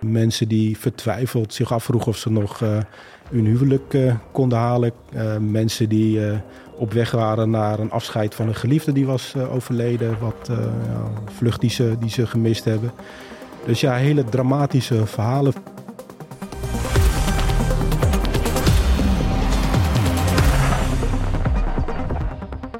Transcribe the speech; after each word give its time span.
Mensen 0.00 0.48
die 0.48 0.78
vertwijfeld 0.78 1.54
zich 1.54 1.72
afvroegen 1.72 2.10
of 2.10 2.16
ze 2.16 2.30
nog 2.30 2.60
uh, 2.60 2.78
hun 3.30 3.46
huwelijk 3.46 3.94
uh, 3.94 4.14
konden 4.32 4.58
halen. 4.58 4.92
Uh, 5.14 5.36
mensen 5.36 5.88
die 5.88 6.20
op 6.74 6.92
weg 6.92 7.10
waren 7.10 7.50
naar 7.50 7.78
een 7.78 7.90
afscheid 7.90 8.34
van 8.34 8.48
een 8.48 8.54
geliefde 8.54 8.92
die 8.92 9.06
was 9.06 9.36
overleden. 9.36 10.18
Wat 10.20 10.48
ja, 10.48 11.10
vlucht 11.36 11.60
die 11.60 11.70
ze, 11.70 11.96
die 12.00 12.10
ze 12.10 12.26
gemist 12.26 12.64
hebben. 12.64 12.90
Dus 13.66 13.80
ja, 13.80 13.94
hele 13.94 14.24
dramatische 14.24 15.06
verhalen. 15.06 15.52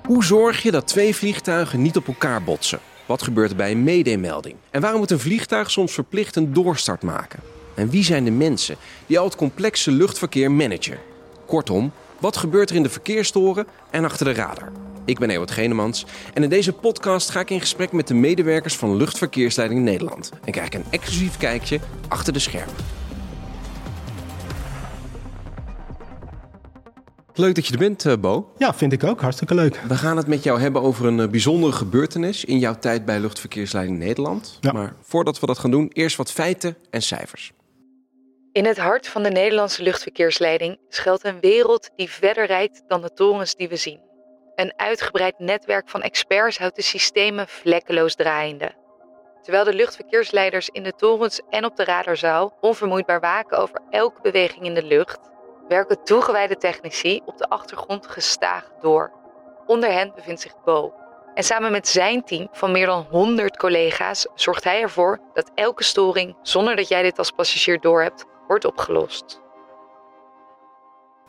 Hoe 0.09 0.25
zorg 0.25 0.63
je 0.63 0.71
dat 0.71 0.87
twee 0.87 1.15
vliegtuigen 1.15 1.83
niet 1.83 1.97
op 1.97 2.07
elkaar 2.07 2.43
botsen? 2.43 2.79
Wat 3.09 3.23
gebeurt 3.23 3.51
er 3.51 3.57
bij 3.57 3.71
een 3.71 3.83
medemelding? 3.83 4.57
En 4.71 4.81
waarom 4.81 5.01
moet 5.01 5.11
een 5.11 5.19
vliegtuig 5.19 5.71
soms 5.71 5.93
verplicht 5.93 6.37
een 6.37 6.53
doorstart 6.53 7.03
maken? 7.03 7.41
En 7.75 7.91
wie 7.91 8.05
zijn 8.05 8.25
de 8.25 8.31
mensen 8.31 8.77
die 9.07 9.19
al 9.19 9.25
het 9.25 9.37
complexe 9.37 9.91
luchtverkeer 9.91 10.51
managen? 10.51 10.99
Kortom, 11.47 11.93
wat 12.19 12.37
gebeurt 12.37 12.71
er 12.71 12.77
in 12.77 12.83
de 12.83 12.89
verkeerstoren 12.89 13.67
en 13.91 14.05
achter 14.05 14.27
de 14.27 14.33
radar? 14.33 14.73
Ik 15.05 15.19
ben 15.19 15.31
Ewart 15.31 15.51
Genemans 15.51 16.07
en 16.35 16.43
in 16.43 16.49
deze 16.49 16.73
podcast 16.73 17.31
ga 17.31 17.41
ik 17.41 17.51
in 17.51 17.61
gesprek 17.61 17.93
met 17.93 18.09
de 18.09 18.15
medewerkers 18.15 18.77
van 18.77 18.97
Luchtverkeersleiding 18.97 19.81
Nederland 19.81 20.31
en 20.45 20.53
krijg 20.53 20.67
ik 20.67 20.75
een 20.75 20.85
exclusief 20.91 21.37
kijkje 21.37 21.81
achter 22.09 22.33
de 22.33 22.39
schermen. 22.39 22.98
Leuk 27.39 27.55
dat 27.55 27.67
je 27.67 27.73
er 27.73 27.79
bent, 27.79 28.07
eh, 28.07 28.13
Bo. 28.21 28.53
Ja, 28.57 28.75
vind 28.75 28.93
ik 28.93 29.05
ook. 29.05 29.21
Hartstikke 29.21 29.55
leuk. 29.55 29.81
We 29.89 29.95
gaan 29.95 30.17
het 30.17 30.27
met 30.27 30.43
jou 30.43 30.61
hebben 30.61 30.83
over 30.83 31.07
een 31.07 31.21
eh, 31.21 31.29
bijzondere 31.29 31.73
gebeurtenis 31.73 32.45
in 32.45 32.59
jouw 32.59 32.75
tijd 32.75 33.05
bij 33.05 33.21
Luchtverkeersleiding 33.21 33.99
Nederland. 33.99 34.59
Ja. 34.61 34.73
Maar 34.73 34.95
voordat 35.03 35.41
we 35.41 35.47
dat 35.47 35.59
gaan 35.59 35.71
doen, 35.71 35.91
eerst 35.93 36.17
wat 36.17 36.33
feiten 36.33 36.77
en 36.91 37.03
cijfers. 37.03 37.53
In 38.53 38.65
het 38.65 38.79
hart 38.79 39.09
van 39.09 39.23
de 39.23 39.31
Nederlandse 39.31 39.83
luchtverkeersleiding 39.83 40.79
schuilt 40.89 41.25
een 41.25 41.41
wereld 41.41 41.91
die 41.97 42.11
verder 42.11 42.47
reikt 42.47 42.83
dan 42.89 43.03
de 43.03 43.13
torens 43.13 43.55
die 43.55 43.69
we 43.69 43.77
zien. 43.77 44.01
Een 44.55 44.73
uitgebreid 44.77 45.39
netwerk 45.39 45.89
van 45.89 46.03
experts 46.03 46.59
houdt 46.59 46.77
de 46.77 46.83
systemen 46.83 47.49
vlekkeloos 47.49 48.15
draaiende. 48.15 48.73
Terwijl 49.43 49.65
de 49.65 49.75
luchtverkeersleiders 49.75 50.69
in 50.69 50.83
de 50.83 50.93
torens 50.97 51.41
en 51.51 51.65
op 51.65 51.77
de 51.77 51.85
radarzaal 51.85 52.57
onvermoeid 52.61 53.07
waken 53.07 53.59
over 53.59 53.81
elke 53.91 54.21
beweging 54.23 54.65
in 54.65 54.75
de 54.75 54.83
lucht, 54.83 55.19
werken 55.69 56.05
toegewijde 56.05 56.57
technici 56.57 57.21
op 57.25 57.39
de 57.39 57.49
achtergrond 57.49 58.07
gestaag 58.07 58.71
door. 58.81 59.11
Onder 59.67 59.93
hen 59.93 60.13
bevindt 60.15 60.41
zich 60.41 60.55
Bo. 60.65 60.93
En 61.35 61.45
samen 61.45 61.73
met 61.73 61.89
zijn 61.89 62.25
team 62.25 62.49
van 62.53 62.73
meer 62.73 62.87
dan 62.87 63.07
100 63.11 63.57
collega's 63.57 64.27
zorgt 64.35 64.65
hij 64.65 64.81
ervoor 64.81 65.21
dat 65.35 65.51
elke 65.55 65.85
storing, 65.85 66.37
zonder 66.43 66.77
dat 66.77 66.89
jij 66.89 67.03
dit 67.03 67.19
als 67.19 67.31
passagier 67.31 67.81
doorhebt, 67.81 68.25
wordt 68.47 68.65
opgelost. 68.65 69.41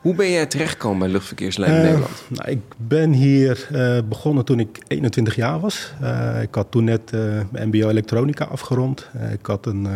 Hoe 0.01 0.15
ben 0.15 0.31
jij 0.31 0.45
terechtgekomen 0.45 0.99
bij 0.99 1.07
Luchtverkeersleiding 1.07 1.83
uh, 1.83 1.89
Nederland? 1.89 2.23
Nou, 2.27 2.49
ik 2.49 2.61
ben 2.77 3.11
hier 3.11 3.67
uh, 3.71 3.99
begonnen 4.05 4.45
toen 4.45 4.59
ik 4.59 4.83
21 4.87 5.35
jaar 5.35 5.59
was. 5.59 5.93
Uh, 6.01 6.41
ik 6.41 6.55
had 6.55 6.71
toen 6.71 6.83
net 6.83 7.11
MBO 7.51 7.89
elektronica 7.89 8.45
afgerond. 8.45 9.09
ik 9.31 9.45
had 9.45 9.65
een 9.65 9.87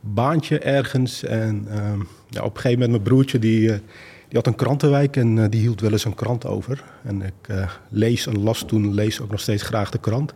baantje 0.00 0.58
ergens. 0.58 1.24
En 1.24 1.66
ehm, 1.70 2.00
ja, 2.28 2.42
op 2.42 2.54
een 2.54 2.60
gegeven 2.60 2.70
moment 2.70 2.90
mijn 2.90 3.02
broertje 3.02 3.38
die, 3.38 3.68
die 3.68 4.32
had 4.32 4.46
een 4.46 4.54
krantenwijk 4.54 5.16
en 5.16 5.50
die 5.50 5.60
hield 5.60 5.80
wel 5.80 5.92
eens 5.92 6.04
een 6.04 6.14
krant 6.14 6.46
over. 6.46 6.84
En 7.04 7.22
ik 7.22 7.54
lees 7.88 8.26
en 8.26 8.42
las 8.42 8.64
toen, 8.66 8.94
lees 8.94 9.20
ook 9.20 9.30
nog 9.30 9.40
steeds 9.40 9.62
graag 9.62 9.90
de 9.90 9.98
krant. 9.98 10.34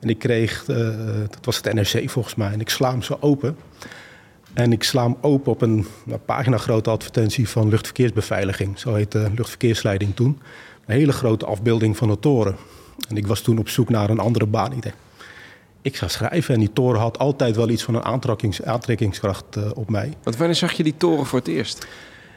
En 0.00 0.08
ik 0.08 0.18
kreeg, 0.18 0.64
dat 1.30 1.44
was 1.44 1.56
het 1.56 1.74
NRC 1.74 2.10
volgens 2.10 2.34
mij, 2.34 2.52
en 2.52 2.60
ik 2.60 2.68
sla 2.68 2.90
hem 2.90 3.02
zo 3.02 3.16
open. 3.20 3.56
En 4.56 4.72
ik 4.72 4.82
sla 4.82 5.02
hem 5.02 5.16
open 5.20 5.52
op 5.52 5.62
een, 5.62 5.86
een 6.06 6.24
pagina 6.24 6.56
grote 6.58 6.90
advertentie 6.90 7.48
van 7.48 7.68
luchtverkeersbeveiliging. 7.68 8.78
Zo 8.78 8.94
heet 8.94 9.12
de 9.12 9.30
luchtverkeersleiding 9.34 10.14
toen. 10.14 10.38
Een 10.86 10.94
hele 10.94 11.12
grote 11.12 11.46
afbeelding 11.46 11.96
van 11.96 12.08
de 12.08 12.18
toren. 12.18 12.56
En 13.08 13.16
ik 13.16 13.26
was 13.26 13.40
toen 13.40 13.58
op 13.58 13.68
zoek 13.68 13.88
naar 13.88 14.10
een 14.10 14.18
andere 14.18 14.46
baan. 14.46 14.72
Ik 14.72 14.92
ik 15.86 15.96
ga 15.96 16.08
schrijven. 16.08 16.54
En 16.54 16.60
die 16.60 16.72
toren 16.72 17.00
had 17.00 17.18
altijd 17.18 17.56
wel 17.56 17.68
iets 17.68 17.82
van 17.82 17.94
een 17.94 18.04
aantrekkings, 18.04 18.62
aantrekkingskracht 18.62 19.56
uh, 19.56 19.64
op 19.74 19.90
mij. 19.90 20.12
Want 20.22 20.36
wanneer 20.36 20.56
zag 20.56 20.72
je 20.72 20.82
die 20.82 20.96
toren 20.96 21.26
voor 21.26 21.38
het 21.38 21.48
eerst? 21.48 21.86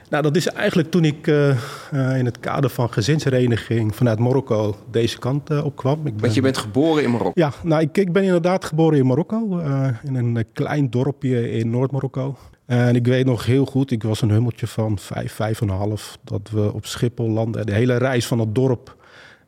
Nou, 0.10 0.24
dat 0.24 0.36
is 0.36 0.48
eigenlijk 0.48 0.92
toen 0.92 1.06
ik 1.06 1.28
uh, 1.28 1.50
uh, 1.94 2.18
in 2.18 2.26
het 2.26 2.40
kader 2.40 2.70
van 2.70 2.94
gezinshereniging 2.94 3.96
vanuit 3.96 4.20
Marokko 4.20 4.76
deze 4.92 5.20
kant 5.20 5.52
uh, 5.52 5.66
opkwam. 5.66 5.98
Ik 5.98 6.14
ben... 6.14 6.22
Want 6.22 6.34
je 6.34 6.42
bent 6.42 6.58
geboren 6.58 7.04
in 7.04 7.12
Marokko? 7.12 7.32
Ja, 7.42 7.52
nou, 7.64 7.82
ik, 7.82 7.98
ik 7.98 8.12
ben 8.12 8.24
inderdaad 8.24 8.66
geboren 8.66 8.98
in 8.98 9.06
Marokko, 9.06 9.60
in 10.04 10.16
een 10.16 10.46
klein 10.54 10.90
dorpje 10.90 11.52
in 11.52 11.70
Noord-Marokko. 11.70 12.38
En 12.66 12.96
ik 12.96 13.08
weet 13.08 13.26
nog 13.26 13.46
heel 13.46 13.66
goed, 13.66 13.92
ik 13.92 14.04
was 14.04 14.22
een 14.22 14.31
hummeltje 14.31 14.68
van 14.68 15.00
vijf, 15.00 15.34
vijf 15.34 15.62
en 15.62 15.70
een 15.70 15.76
half, 15.76 16.18
dat 16.24 16.50
we 16.52 16.74
op 16.74 16.86
Schiphol 16.86 17.30
landden. 17.30 17.66
De 17.66 17.74
hele 17.74 17.98
reis 17.98 18.28
van 18.28 18.40
het 18.40 18.56
dorp 18.56 18.96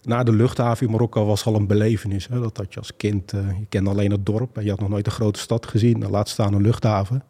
naar 0.04 0.26
de 0.26 0.34
luchthaven 0.34 0.86
in 0.86 0.92
Marokko 0.92 1.26
was 1.26 1.46
al 1.46 1.56
een 1.56 1.68
belevenis. 1.68 2.28
Hè? 2.28 2.40
Dat 2.40 2.58
had 2.58 2.74
je 2.74 2.80
als 2.80 2.96
kind, 2.98 3.32
je 3.32 3.66
kende 3.70 3.90
alleen 3.90 4.12
het 4.12 4.26
dorp 4.26 4.58
en 4.58 4.64
je 4.64 4.70
had 4.70 4.80
nog 4.80 4.90
nooit 4.90 5.06
een 5.06 5.12
grote 5.12 5.40
stad 5.40 5.66
gezien. 5.66 6.10
laat 6.10 6.30
staan 6.30 6.54
een 6.54 6.62
luchthaven. 6.62 7.24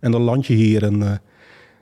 En 0.00 0.10
dan 0.10 0.22
land 0.22 0.46
je 0.46 0.54
hier 0.54 0.82
en 0.82 1.20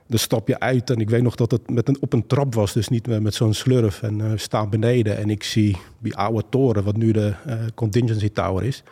dan 0.07 0.19
stap 0.19 0.47
je 0.47 0.59
uit 0.59 0.89
en 0.89 0.99
ik 0.99 1.09
weet 1.09 1.21
nog 1.21 1.35
dat 1.35 1.51
het 1.51 1.69
met 1.69 1.87
een, 1.87 1.97
op 1.99 2.13
een 2.13 2.27
trap 2.27 2.53
was, 2.53 2.73
dus 2.73 2.87
niet 2.87 3.07
met, 3.07 3.21
met 3.21 3.33
zo'n 3.33 3.53
slurf. 3.53 4.01
En 4.01 4.19
uh, 4.19 4.31
staan 4.35 4.69
beneden 4.69 5.17
en 5.17 5.29
ik 5.29 5.43
zie 5.43 5.77
die 5.99 6.15
oude 6.15 6.43
toren, 6.49 6.83
wat 6.83 6.97
nu 6.97 7.11
de 7.11 7.33
uh, 7.47 7.53
contingency 7.75 8.29
tower 8.29 8.63
is. 8.63 8.83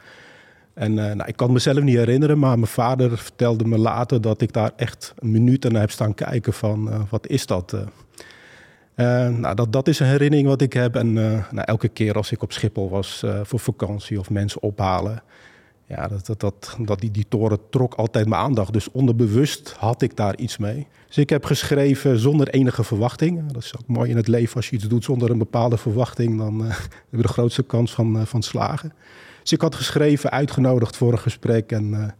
En 0.74 0.92
uh, 0.92 0.98
nou, 0.98 1.24
ik 1.25 1.36
kan 1.36 1.52
mezelf 1.52 1.81
niet 1.84 1.96
herinneren, 1.96 2.40
maar 2.40 2.60
mijn 2.60 2.72
vader 2.72 3.18
vertelde 3.18 3.66
me 3.66 3.78
later 3.78 4.22
dat 4.22 4.42
ik 4.42 4.54
daar 4.54 4.72
echt 4.75 5.14
een 5.20 5.31
minuut 5.31 5.72
naar 5.72 5.81
heb 5.81 5.92
staan 5.92 6.14
kijken 6.14 6.54
van 6.54 7.08
wat 7.10 7.28
is 7.28 7.46
dat? 7.46 7.75
Nou, 8.96 9.56
dat, 9.56 9.74
dat 9.74 9.88
is 9.88 10.00
een 10.00 10.08
herinnering 10.08 10.48
wat 10.48 10.62
ik 10.62 10.74
heb. 10.74 10.96
En 10.96 11.14
nou, 11.14 11.62
elke 11.62 11.88
keer 11.88 12.16
als 12.16 12.31
ik 12.31 12.42
op 12.42 12.52
Schiphol 12.52 12.90
was 12.90 13.24
voor 13.44 13.59
vakantie 13.59 14.20
of 14.20 14.30
mensen 14.30 14.62
ophalen, 14.62 15.24
ja, 15.88 16.08
dat, 16.08 16.40
dat, 16.40 16.78
dat, 16.80 17.00
die, 17.00 17.12
die 17.12 17.26
toren 17.30 17.59
trok 17.70 17.94
altijd 17.94 18.28
mijn 18.28 18.42
aandacht. 18.42 18.74
Dus 18.74 18.92
onderbewust 18.92 19.76
had 19.78 20.02
ik 20.02 20.16
daar 20.16 20.38
iets 20.38 20.58
mee. 20.58 20.88
Dus 21.08 21.18
ik 21.18 21.30
heb 21.30 21.46
geschreven 21.46 22.20
zonder 22.20 22.50
enige 22.50 22.84
verwachting. 22.84 23.52
Dat 23.52 23.64
is 23.64 23.74
ook 23.78 23.88
mooi 23.88 24.09
in 24.09 24.16
het 24.16 24.28
leven 24.28 24.56
als 24.56 24.70
je 24.70 24.76
iets 24.76 24.88
doet 24.88 25.04
zonder 25.04 25.30
een 25.30 25.38
bepaalde 25.38 25.78
verwachting. 25.78 26.38
Dan 26.38 26.62
heb 26.66 26.92
je 27.10 27.22
de 27.22 27.28
grootste 27.28 27.64
kans 27.64 27.94
van, 27.94 28.28
van 28.28 28.44
slagen. 28.44 28.94
Dus 29.42 29.52
ik 29.52 29.62
had 29.62 29.75
geschreven, 29.75 30.31
uitgenodigd 30.31 30.98
voor 30.98 31.12
een 31.12 31.20
gesprek. 31.20 31.72
En 31.72 32.16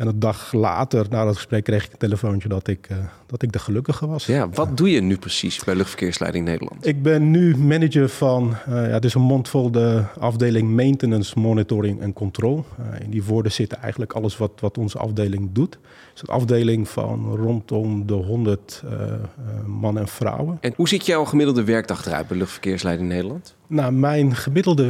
en 0.00 0.06
een 0.06 0.18
dag 0.18 0.52
later, 0.52 1.06
na 1.10 1.24
dat 1.24 1.34
gesprek, 1.34 1.64
kreeg 1.64 1.84
ik 1.84 1.92
een 1.92 1.98
telefoontje 1.98 2.48
dat 2.48 2.68
ik, 2.68 2.88
uh, 2.92 2.98
dat 3.26 3.42
ik 3.42 3.52
de 3.52 3.58
gelukkige 3.58 4.06
was. 4.06 4.26
Ja, 4.26 4.48
wat 4.48 4.76
doe 4.76 4.90
je 4.90 5.00
nu 5.00 5.16
precies 5.18 5.64
bij 5.64 5.74
Luchtverkeersleiding 5.74 6.44
Nederland? 6.44 6.86
Ik 6.86 7.02
ben 7.02 7.30
nu 7.30 7.56
manager 7.56 8.08
van, 8.08 8.54
uh, 8.68 8.74
ja, 8.74 8.80
het 8.80 9.04
is 9.04 9.14
een 9.14 9.22
mondvol 9.22 9.70
de 9.70 10.02
afdeling 10.18 10.70
Maintenance, 10.70 11.38
Monitoring 11.38 12.00
en 12.00 12.12
Control. 12.12 12.64
Uh, 12.80 13.00
in 13.00 13.10
die 13.10 13.24
woorden 13.24 13.52
zitten 13.52 13.78
eigenlijk 13.80 14.12
alles 14.12 14.36
wat, 14.36 14.52
wat 14.60 14.78
onze 14.78 14.98
afdeling 14.98 15.48
doet. 15.52 15.72
Het 15.72 16.14
is 16.14 16.22
een 16.22 16.34
afdeling 16.34 16.88
van 16.88 17.36
rondom 17.36 18.06
de 18.06 18.14
100 18.14 18.82
mannen 19.66 20.02
en 20.02 20.08
vrouwen. 20.08 20.58
En 20.60 20.72
hoe 20.76 20.88
ziet 20.88 21.06
jouw 21.06 21.24
gemiddelde 21.24 21.64
werkdag 21.64 22.06
eruit 22.06 22.28
bij 22.28 22.36
Luchtverkeersleiding 22.36 23.08
Nederland? 23.08 23.54
Nou, 23.70 23.92
mijn 23.92 24.34
gemiddelde 24.34 24.86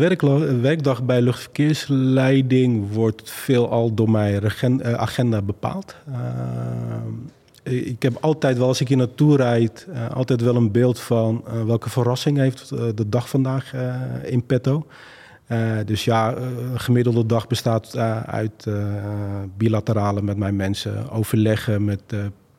werkdag 0.60 1.02
bij 1.02 1.22
luchtverkeersleiding 1.22 2.92
wordt 2.92 3.30
veelal 3.30 3.94
door 3.94 4.10
mijn 4.10 4.42
eh, 4.80 4.92
agenda 4.92 5.42
bepaald. 5.42 5.96
Uh, 6.08 7.86
ik 7.86 8.02
heb 8.02 8.16
altijd 8.20 8.58
wel, 8.58 8.66
als 8.66 8.80
ik 8.80 8.88
hier 8.88 8.96
naartoe 8.96 9.36
rijd, 9.36 9.86
uh, 9.88 10.10
altijd 10.10 10.40
wel 10.40 10.56
een 10.56 10.70
beeld 10.70 11.00
van 11.00 11.44
welke 11.66 11.90
verrassing 11.90 12.38
heeft 12.38 12.68
de 12.68 13.08
dag 13.08 13.28
vandaag 13.28 13.74
in 14.22 14.46
petto. 14.46 14.86
dus 15.84 16.04
ja, 16.04 16.36
een 16.36 16.80
gemiddelde 16.80 17.26
dag 17.26 17.46
bestaat 17.46 17.96
uit 18.26 18.66
bilaterale 19.56 20.22
met 20.22 20.36
mijn 20.36 20.56
mensen, 20.56 21.10
overleggen 21.10 21.84
met 21.84 22.02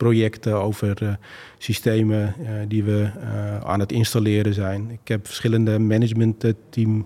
projecten, 0.02 0.62
over 0.62 1.04
uh, 1.04 1.10
systemen 1.58 2.36
uh, 2.40 2.50
die 2.68 2.84
we 2.84 3.10
uh, 3.18 3.58
aan 3.60 3.80
het 3.80 3.92
installeren 3.92 4.54
zijn. 4.54 4.90
Ik 4.92 5.08
heb 5.08 5.26
verschillende 5.26 5.80
management 5.80 6.46
team 6.70 7.06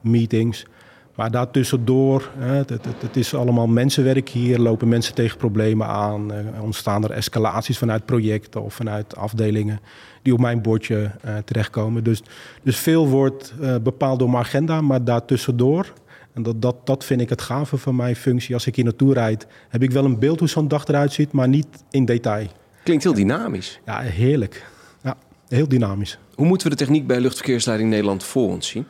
meetings. 0.00 0.66
Maar 1.14 1.30
daartussendoor, 1.30 2.30
het, 2.38 2.68
het, 2.68 2.84
het, 2.98 3.16
is 3.16 3.34
allemaal 3.34 3.66
mensenwerk 3.66 4.28
hier, 4.28 4.58
lopen 4.58 4.88
mensen 4.88 5.14
tegen 5.14 5.38
problemen 5.38 5.86
aan, 5.86 6.32
ontstaan 6.60 7.04
er 7.04 7.10
escalaties 7.10 7.78
vanuit 7.78 8.04
projecten 8.04 8.62
of 8.62 8.74
vanuit 8.74 9.16
afdelingen 9.16 9.80
die 10.22 10.32
op 10.32 10.40
mijn 10.40 10.62
bordje 10.62 11.10
terechtkomen. 11.44 12.04
Dus, 12.04 12.22
dus 12.62 12.76
veel 12.76 13.08
wordt 13.08 13.54
bepaald 13.82 14.18
door 14.18 14.30
mijn 14.30 14.44
agenda, 14.44 14.80
maar 14.80 15.04
daartussendoor 15.04 15.92
en 16.34 16.42
dat, 16.42 16.62
dat, 16.62 16.76
dat 16.86 17.04
vind 17.04 17.20
ik 17.20 17.28
het 17.28 17.42
gave 17.42 17.76
van 17.76 17.96
mijn 17.96 18.16
functie. 18.16 18.54
Als 18.54 18.66
ik 18.66 18.76
hier 18.76 18.84
naartoe 18.84 19.14
rijd, 19.14 19.46
heb 19.68 19.82
ik 19.82 19.90
wel 19.90 20.04
een 20.04 20.18
beeld 20.18 20.38
hoe 20.38 20.48
zo'n 20.48 20.68
dag 20.68 20.86
eruit 20.86 21.12
ziet, 21.12 21.32
maar 21.32 21.48
niet 21.48 21.66
in 21.90 22.04
detail. 22.04 22.46
Klinkt 22.82 23.04
heel 23.04 23.14
dynamisch. 23.14 23.80
Ja, 23.84 24.00
heerlijk. 24.00 24.66
Ja, 25.02 25.16
heel 25.48 25.68
dynamisch. 25.68 26.18
Hoe 26.34 26.46
moeten 26.46 26.68
we 26.68 26.76
de 26.76 26.84
techniek 26.84 27.06
bij 27.06 27.20
Luchtverkeersleiding 27.20 27.90
Nederland 27.90 28.24
voor 28.24 28.48
ons 28.48 28.68
zien? 28.68 28.86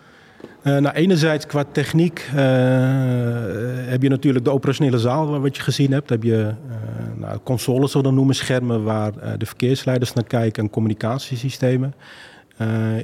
Uh, 0.62 0.78
nou, 0.78 0.94
enerzijds 0.94 1.46
qua 1.46 1.64
techniek 1.72 2.28
uh, 2.28 2.34
heb 3.88 4.02
je 4.02 4.08
natuurlijk 4.08 4.44
de 4.44 4.50
operationele 4.50 4.98
zaal 4.98 5.40
wat 5.40 5.56
je 5.56 5.62
gezien 5.62 5.92
hebt. 5.92 6.10
heb 6.10 6.22
je 6.22 6.54
uh, 6.68 6.74
nou, 7.16 7.38
consoles, 7.42 7.90
zo 7.90 8.02
dan 8.02 8.14
noemen, 8.14 8.34
schermen 8.34 8.82
waar 8.82 9.38
de 9.38 9.46
verkeersleiders 9.46 10.12
naar 10.12 10.24
kijken 10.24 10.62
en 10.62 10.70
communicatiesystemen. 10.70 11.94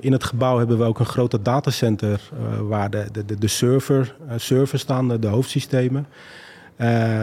In 0.00 0.12
het 0.12 0.24
gebouw 0.24 0.58
hebben 0.58 0.78
we 0.78 0.84
ook 0.84 0.98
een 0.98 1.06
grote 1.06 1.42
datacenter 1.42 2.30
waar 2.68 2.90
de, 2.90 3.06
de, 3.12 3.38
de 3.38 3.48
server, 3.48 4.16
server 4.36 4.78
staan, 4.78 5.20
de 5.20 5.26
hoofdsystemen. 5.26 6.06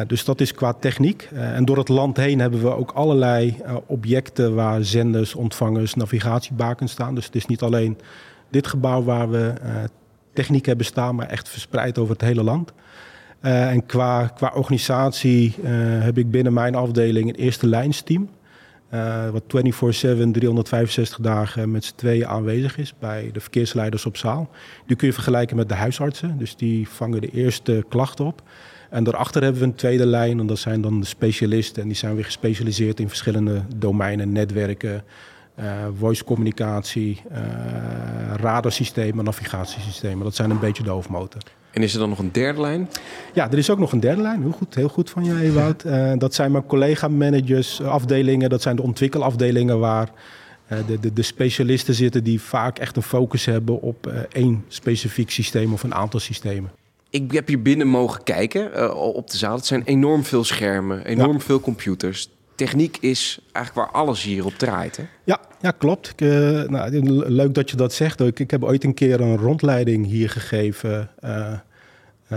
dus 0.08 0.26
dat 0.26 0.42
is 0.42 0.54
qua 0.54 0.74
techniek. 0.74 1.30
en 1.34 1.66
door 1.66 1.78
het 1.78 1.90
land 1.90 2.18
heen 2.18 2.40
hebben 2.40 2.62
we 2.62 2.76
ook 2.76 2.92
allerlei 2.92 3.58
objecten 3.86 4.56
waar 4.56 4.84
zenders, 4.84 5.36
ontvangers, 5.36 5.94
navigatiebakens 5.94 6.92
staan. 6.92 7.16
Dus 7.16 7.26
het 7.26 7.36
is 7.36 7.46
niet 7.46 7.62
alleen 7.62 7.98
dit 8.50 8.68
gebouw 8.68 9.04
waar 9.04 9.30
we 9.30 9.54
techniek 10.34 10.66
hebben 10.66 10.86
staan, 10.86 11.16
maar 11.16 11.28
echt 11.28 11.50
verspreid 11.50 11.98
over 11.98 12.14
het 12.14 12.22
hele 12.22 12.44
land. 12.44 12.74
En 13.40 13.86
qua, 13.86 14.28
qua 14.28 14.52
organisatie 14.56 15.56
heb 16.00 16.18
ik 16.18 16.32
binnen 16.32 16.54
mijn 16.54 16.76
afdeling 16.76 17.30
een 17.30 17.36
eerste 17.36 17.68
lijnsteam. 17.68 18.30
Uh, 18.94 19.30
wat 19.30 19.44
24-7, 19.44 19.48
365 20.32 21.18
dagen 21.18 21.72
met 21.72 21.86
z'n 21.86 21.96
tweeën 21.96 22.28
aanwezig 22.28 22.78
is 22.78 22.94
bij 23.00 23.30
de 23.34 23.40
verkeersleiders 23.40 24.06
op 24.06 24.18
zaal. 24.18 24.50
Die 24.86 24.96
kun 24.96 25.08
je 25.08 25.14
vergelijken 25.14 25.56
met 25.56 25.70
de 25.70 25.76
huisartsen. 25.76 26.38
Dus 26.38 26.56
die 26.56 26.90
vangen 26.90 27.22
de 27.22 27.30
eerste 27.30 27.86
klachten 27.90 28.26
op. 28.26 28.42
En 28.90 29.04
daarachter 29.04 29.44
hebben 29.44 29.62
we 29.62 29.68
een 29.68 29.76
tweede 29.76 30.06
lijn. 30.06 30.40
En 30.40 30.48
dat 30.48 30.60
zijn 30.60 30.82
dan 30.82 31.00
de 31.00 31.06
specialisten. 31.06 31.82
En 31.82 31.88
die 31.88 31.98
zijn 31.98 32.16
weer 32.16 32.26
gespecialiseerd 32.26 33.00
in 33.00 33.08
verschillende 33.08 33.62
domeinen, 33.76 34.32
netwerken, 34.32 35.04
uh, 35.60 35.66
voice 35.98 36.24
communicatie, 36.24 37.22
uh, 37.32 37.38
radarsystemen, 38.36 39.26
navigatiesystemen. 39.26 40.24
Dat 40.24 40.36
zijn 40.36 40.50
een 40.50 40.60
beetje 40.60 40.84
de 40.84 40.90
hoofdmoten. 40.90 41.57
En 41.72 41.84
is 41.84 41.94
er 41.94 42.00
dan 42.00 42.10
nog 42.10 42.20
een 42.20 42.32
derde 42.32 42.62
lijn? 42.62 42.90
Ja, 43.34 43.52
er 43.52 43.58
is 43.58 43.70
ook 43.70 43.80
nog 43.80 43.92
een 43.92 44.00
derde 44.00 44.22
lijn. 44.22 44.42
Heel 44.42 44.52
goed, 44.52 44.76
heel 44.76 44.90
goed 44.90 45.10
van 45.10 45.24
je, 45.24 45.42
Ewout. 45.42 45.86
Uh, 45.86 46.12
dat 46.18 46.34
zijn 46.34 46.52
mijn 46.52 46.66
collega-managers, 46.66 47.82
afdelingen. 47.82 48.50
Dat 48.50 48.62
zijn 48.62 48.76
de 48.76 48.82
ontwikkelafdelingen 48.82 49.80
waar 49.80 50.10
de, 50.68 51.00
de, 51.00 51.14
de, 51.14 51.22
specialisten 51.22 51.94
zitten... 51.94 52.24
die 52.24 52.42
vaak 52.42 52.80
echt 52.80 52.96
een 52.96 53.02
focus 53.02 53.46
hebben 53.46 53.82
op 53.82 54.14
één 54.32 54.66
specifiek 54.68 55.30
systeem 55.30 55.74
of 55.74 55.84
een 55.84 55.94
aantal 55.94 56.20
systemen. 56.20 56.72
Ik 57.10 57.32
heb 57.32 57.48
hier 57.48 57.62
binnen 57.62 57.88
mogen 57.88 58.24
kijken 58.24 58.96
op 58.96 59.30
de 59.32 59.38
zaal. 59.38 59.56
Het 59.56 59.66
zijn 59.66 59.84
enorm 59.84 60.24
veel 60.24 60.44
schermen, 60.44 61.06
enorm 61.06 61.42
veel 61.42 61.60
computers 61.60 62.30
techniek 62.58 62.98
is 63.00 63.40
eigenlijk 63.52 63.88
waar 63.88 64.02
alles 64.02 64.24
hier 64.24 64.46
op 64.46 64.54
draait. 64.54 64.98
Hè? 64.98 65.04
Ja, 65.24 65.40
ja, 65.62 65.72
klopt. 65.72 66.10
Ik, 66.10 66.22
uh, 66.22 66.64
nou, 66.64 66.92
leuk 67.30 67.54
dat 67.54 67.70
je 67.70 67.78
dat 67.78 67.94
zegt. 67.94 68.20
Ik, 68.20 68.40
ik 68.40 68.52
heb 68.52 68.64
ooit 68.64 68.84
een 68.84 68.94
keer 68.94 69.22
een 69.22 69.38
rondleiding 69.38 70.06
hier 70.06 70.30
gegeven 70.30 71.10
uh, 71.24 71.54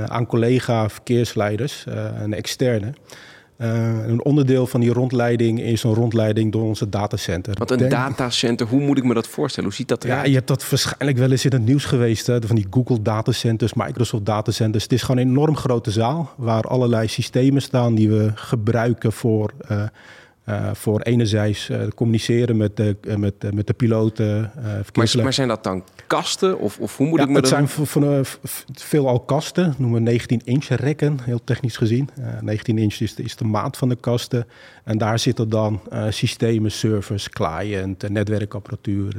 aan 0.05 0.27
collega 0.27 0.89
verkeersleiders, 0.89 1.85
een 2.23 2.35
externe. 2.35 2.93
Een 3.67 4.25
onderdeel 4.25 4.67
van 4.67 4.81
die 4.81 4.93
rondleiding 4.93 5.61
is 5.61 5.83
een 5.83 5.95
rondleiding 5.95 6.53
door 6.53 6.63
onze 6.63 6.89
datacenter. 6.89 7.55
Wat 7.59 7.71
een 7.71 7.89
datacenter, 7.89 8.67
hoe 8.67 8.81
moet 8.81 8.99
ik 8.99 9.05
me 9.05 9.15
dat 9.15 9.27
voorstellen? 9.27 9.69
Hoe 9.69 9.79
ziet 9.79 9.89
dat 9.89 10.05
eruit? 10.05 10.21
Ja, 10.21 10.29
je 10.29 10.35
hebt 10.35 10.49
dat 10.49 10.71
waarschijnlijk 10.71 11.19
wel 11.19 11.31
eens 11.31 11.45
in 11.45 11.53
het 11.53 11.65
nieuws 11.65 11.85
geweest. 11.85 12.27
Hè? 12.27 12.41
Van 12.43 12.57
die 12.57 12.67
Google 12.71 13.03
datacenters, 13.03 13.75
Microsoft 13.75 14.27
datacenters. 14.27 14.83
Het 14.83 14.93
is 14.93 15.03
gewoon 15.03 15.21
een 15.21 15.29
enorm 15.29 15.57
grote 15.57 15.91
zaal 15.91 16.31
waar 16.37 16.63
allerlei 16.63 17.09
systemen 17.09 17.63
staan 17.63 17.95
die 17.95 18.09
we 18.09 18.33
gebruiken 18.35 19.13
voor 19.13 19.53
uh, 19.71 19.83
voor 20.73 21.01
enerzijds 21.01 21.69
uh, 21.69 21.81
communiceren 21.95 22.57
met 22.57 22.77
de, 22.77 22.97
uh, 23.03 23.15
met, 23.15 23.55
met 23.55 23.67
de 23.67 23.73
piloten. 23.73 24.53
Maar, 24.95 25.11
maar, 25.23 25.33
zijn 25.33 25.49
dat 25.49 25.65
dan 25.65 25.85
kasten? 26.07 26.59
Of, 26.59 26.79
of 26.79 26.97
hoe 26.97 27.07
moet 27.07 27.19
ja, 27.19 27.25
ik 27.25 27.31
me 27.31 27.37
het 27.37 27.49
zijn 27.49 27.69
van, 27.69 28.25
veelal 28.73 29.21
kasten, 29.21 29.75
noemen 29.79 29.99
we 30.05 30.11
19 30.11 30.41
inch 30.45 30.69
rekken, 30.69 31.19
heel 31.23 31.41
technisch 31.45 31.77
gezien. 31.77 32.11
19 32.41 32.79
inch 32.79 32.95
is 32.95 33.15
de, 33.15 33.23
is 33.23 33.37
de 33.37 33.45
maat 33.45 33.77
van 33.77 33.89
de 33.89 33.97
kasten. 33.97 34.47
En 34.85 34.99
daar 34.99 35.19
zitten 35.19 35.49
dan 35.49 35.81
systemen, 36.09 36.71
servers, 36.71 37.29
client, 37.29 38.09
netwerkapparatuur 38.09 39.17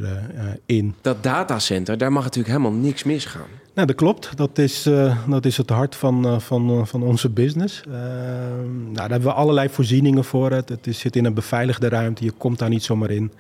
in. 0.66 0.96
Dat 1.02 1.24
datacenter, 1.24 1.98
daar 1.98 2.12
mag 2.12 2.24
natuurlijk 2.24 2.54
helemaal 2.54 2.80
niks 2.80 3.04
misgaan. 3.04 3.61
Nou, 3.74 3.88
dat 3.88 3.96
klopt. 3.96 4.38
Dat 4.38 4.58
is, 4.58 4.88
uh, 4.88 5.28
dat 5.28 5.46
is 5.46 5.58
het 5.58 5.70
hart 5.70 5.96
van, 5.96 6.26
uh, 6.26 6.40
van, 6.40 6.70
uh, 6.70 6.86
van 6.86 7.04
onze 7.04 7.30
business. 7.30 7.84
nou, 7.86 8.94
daar 8.94 9.10
hebben 9.10 9.30
we 9.30 9.36
allerlei 9.36 9.70
voorzieningen 9.70 10.24
voor. 10.24 10.52
Het, 10.52 10.70
het 10.70 10.88
zit 10.90 11.16
in 11.16 11.26
een 11.26 11.34
beveiligde 11.34 11.90
ruimte. 11.90 12.24
Je 12.24 12.32
komt 12.32 12.60
daar 12.60 12.70
niet 12.70 12.84
zomaar 12.84 13.12
in. 13.12 13.32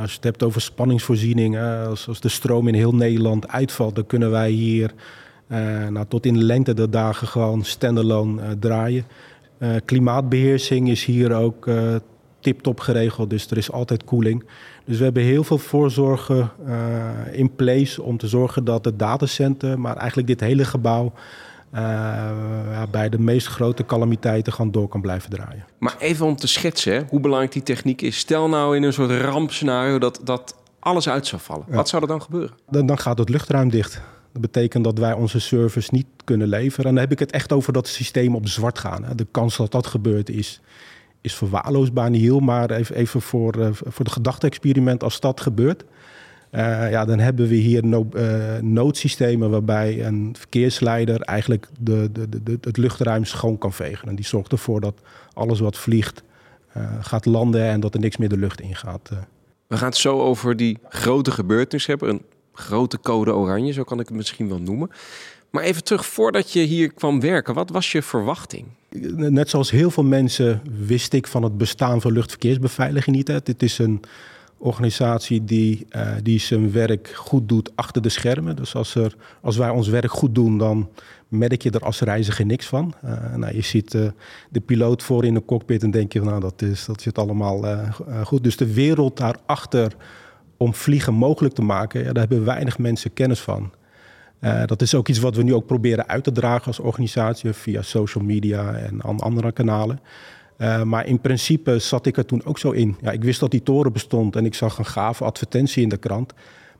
als 0.00 0.10
je 0.10 0.16
het 0.16 0.24
hebt 0.24 0.42
over 0.42 0.60
spanningsvoorzieningen, 0.60 1.86
als, 1.86 2.08
als 2.08 2.20
de 2.20 2.28
stroom 2.28 2.68
in 2.68 2.74
heel 2.74 2.94
Nederland 2.94 3.48
uitvalt, 3.48 3.94
dan 3.94 4.06
kunnen 4.06 4.30
wij 4.30 4.50
hier 4.50 4.94
nou, 5.90 6.06
tot 6.08 6.26
in 6.26 6.34
de 6.34 6.44
lengte 6.44 6.74
der 6.74 6.90
dagen 6.90 7.26
gewoon 7.26 7.64
standalone 7.64 8.58
draaien. 8.58 9.04
klimaatbeheersing 9.84 10.88
is 10.88 11.04
hier 11.04 11.34
ook 11.34 11.70
tip-top 12.40 12.80
geregeld, 12.80 13.30
dus 13.30 13.50
er 13.50 13.56
is 13.56 13.72
altijd 13.72 14.04
koeling. 14.04 14.44
Dus 14.84 14.98
we 14.98 15.04
hebben 15.04 15.22
heel 15.22 15.44
veel 15.44 15.58
voorzorgen 15.58 16.50
uh, 16.66 17.10
in 17.32 17.54
place 17.54 18.02
om 18.02 18.16
te 18.16 18.28
zorgen 18.28 18.64
dat 18.64 18.84
het 18.84 18.98
datacenter, 18.98 19.80
maar 19.80 19.96
eigenlijk 19.96 20.28
dit 20.28 20.40
hele 20.40 20.64
gebouw, 20.64 21.12
uh, 21.74 21.80
ja, 22.70 22.86
bij 22.90 23.08
de 23.08 23.18
meest 23.18 23.46
grote 23.46 23.86
calamiteiten 23.86 24.52
gewoon 24.52 24.70
door 24.70 24.88
kan 24.88 25.00
blijven 25.00 25.30
draaien. 25.30 25.64
Maar 25.78 25.96
even 25.98 26.26
om 26.26 26.36
te 26.36 26.46
schetsen 26.46 27.06
hoe 27.08 27.20
belangrijk 27.20 27.52
die 27.52 27.62
techniek 27.62 28.02
is. 28.02 28.18
Stel 28.18 28.48
nou 28.48 28.76
in 28.76 28.82
een 28.82 28.92
soort 28.92 29.10
rampscenario 29.10 29.98
dat, 29.98 30.20
dat 30.24 30.56
alles 30.78 31.08
uit 31.08 31.26
zou 31.26 31.42
vallen. 31.42 31.64
Wat 31.68 31.88
zou 31.88 32.02
er 32.02 32.08
dan 32.08 32.22
gebeuren? 32.22 32.56
Dan, 32.70 32.86
dan 32.86 32.98
gaat 32.98 33.18
het 33.18 33.28
luchtruim 33.28 33.70
dicht. 33.70 34.00
Dat 34.32 34.42
betekent 34.42 34.84
dat 34.84 34.98
wij 34.98 35.12
onze 35.12 35.40
service 35.40 35.88
niet 35.92 36.06
kunnen 36.24 36.48
leveren. 36.48 36.86
En 36.86 36.94
dan 36.94 37.02
heb 37.02 37.12
ik 37.12 37.18
het 37.18 37.32
echt 37.32 37.52
over 37.52 37.72
dat 37.72 37.88
systeem 37.88 38.34
op 38.34 38.48
zwart 38.48 38.78
gaan. 38.78 39.06
De 39.14 39.26
kans 39.30 39.56
dat 39.56 39.70
dat 39.70 39.86
gebeurt 39.86 40.30
is, 40.30 40.60
is 41.22 41.34
verwaarloosbaar 41.34 42.10
niet 42.10 42.20
heel, 42.20 42.40
maar 42.40 42.70
even, 42.70 42.96
even 42.96 43.20
voor, 43.20 43.56
uh, 43.56 43.68
voor 43.72 44.04
de 44.04 44.10
gedachte-experiment 44.10 45.02
als 45.02 45.20
dat 45.20 45.40
gebeurt. 45.40 45.84
Uh, 46.50 46.90
ja, 46.90 47.04
dan 47.04 47.18
hebben 47.18 47.48
we 47.48 47.54
hier 47.54 47.84
uh, 47.84 48.02
noodsystemen 48.60 49.50
waarbij 49.50 50.06
een 50.06 50.34
verkeersleider 50.38 51.20
eigenlijk 51.20 51.68
de, 51.80 52.10
de, 52.12 52.42
de, 52.42 52.58
het 52.60 52.76
luchtruim 52.76 53.24
schoon 53.24 53.58
kan 53.58 53.72
vegen. 53.72 54.08
En 54.08 54.14
die 54.14 54.24
zorgt 54.24 54.52
ervoor 54.52 54.80
dat 54.80 55.00
alles 55.32 55.60
wat 55.60 55.76
vliegt 55.76 56.22
gaat 57.00 57.24
landen 57.24 57.64
en 57.64 57.80
dat 57.80 57.94
er 57.94 58.00
niks 58.00 58.16
meer 58.16 58.28
de 58.28 58.36
lucht 58.36 58.60
ingaat. 58.60 59.10
We 59.66 59.76
gaan 59.76 59.88
het 59.88 59.96
zo 59.96 60.20
over 60.20 60.56
die 60.56 60.78
grote 60.88 61.30
gebeurtenis 61.30 61.86
hebben. 61.86 62.08
Een 62.08 62.22
grote 62.52 63.00
code 63.00 63.34
oranje, 63.34 63.72
zo 63.72 63.82
kan 63.82 64.00
ik 64.00 64.08
het 64.08 64.16
misschien 64.16 64.48
wel 64.48 64.60
noemen. 64.60 64.90
Maar 65.50 65.62
even 65.62 65.84
terug, 65.84 66.06
voordat 66.06 66.52
je 66.52 66.60
hier 66.60 66.92
kwam 66.92 67.20
werken, 67.20 67.54
wat 67.54 67.70
was 67.70 67.92
je 67.92 68.02
verwachting? 68.02 68.66
Net 69.16 69.48
zoals 69.48 69.70
heel 69.70 69.90
veel 69.90 70.04
mensen 70.04 70.62
wist 70.86 71.12
ik 71.12 71.26
van 71.26 71.42
het 71.42 71.58
bestaan 71.58 72.00
van 72.00 72.12
luchtverkeersbeveiliging 72.12 73.16
niet. 73.16 73.28
Het 73.28 73.62
is 73.62 73.78
een 73.78 74.00
organisatie 74.58 75.44
die, 75.44 75.86
uh, 75.96 76.14
die 76.22 76.38
zijn 76.38 76.72
werk 76.72 77.12
goed 77.14 77.48
doet 77.48 77.72
achter 77.74 78.02
de 78.02 78.08
schermen. 78.08 78.56
Dus 78.56 78.74
als, 78.74 78.94
er, 78.94 79.16
als 79.40 79.56
wij 79.56 79.68
ons 79.68 79.88
werk 79.88 80.10
goed 80.10 80.34
doen, 80.34 80.58
dan 80.58 80.88
merk 81.28 81.62
je 81.62 81.70
er 81.70 81.84
als 81.84 82.00
reiziger 82.00 82.46
niks 82.46 82.66
van. 82.66 82.94
Uh, 83.04 83.34
nou, 83.34 83.54
je 83.54 83.62
ziet 83.62 83.94
uh, 83.94 84.06
de 84.50 84.60
piloot 84.60 85.02
voor 85.02 85.24
in 85.24 85.34
de 85.34 85.44
cockpit 85.44 85.82
en 85.82 85.90
denk 85.90 86.12
je, 86.12 86.20
nou, 86.20 86.40
dat, 86.40 86.62
is, 86.62 86.84
dat 86.84 87.02
zit 87.02 87.18
allemaal 87.18 87.64
goed. 88.24 88.44
Dus 88.44 88.56
de 88.56 88.72
wereld 88.72 89.16
daarachter 89.16 89.96
om 90.56 90.74
vliegen 90.74 91.14
mogelijk 91.14 91.54
te 91.54 91.62
maken, 91.62 92.00
ja, 92.00 92.12
daar 92.12 92.28
hebben 92.28 92.44
weinig 92.44 92.78
mensen 92.78 93.12
kennis 93.12 93.40
van. 93.40 93.70
Uh, 94.44 94.62
dat 94.66 94.82
is 94.82 94.94
ook 94.94 95.08
iets 95.08 95.18
wat 95.18 95.36
we 95.36 95.42
nu 95.42 95.54
ook 95.54 95.66
proberen 95.66 96.08
uit 96.08 96.24
te 96.24 96.32
dragen 96.32 96.66
als 96.66 96.78
organisatie 96.78 97.52
via 97.52 97.82
social 97.82 98.24
media 98.24 98.74
en 98.74 99.00
andere 99.00 99.52
kanalen. 99.52 100.00
Uh, 100.58 100.82
maar 100.82 101.06
in 101.06 101.20
principe 101.20 101.78
zat 101.78 102.06
ik 102.06 102.16
er 102.16 102.26
toen 102.26 102.44
ook 102.44 102.58
zo 102.58 102.70
in. 102.70 102.96
Ja, 103.00 103.10
ik 103.10 103.24
wist 103.24 103.40
dat 103.40 103.50
die 103.50 103.62
toren 103.62 103.92
bestond 103.92 104.36
en 104.36 104.44
ik 104.44 104.54
zag 104.54 104.78
een 104.78 104.84
gave 104.84 105.24
advertentie 105.24 105.82
in 105.82 105.88
de 105.88 105.96
krant. 105.96 106.32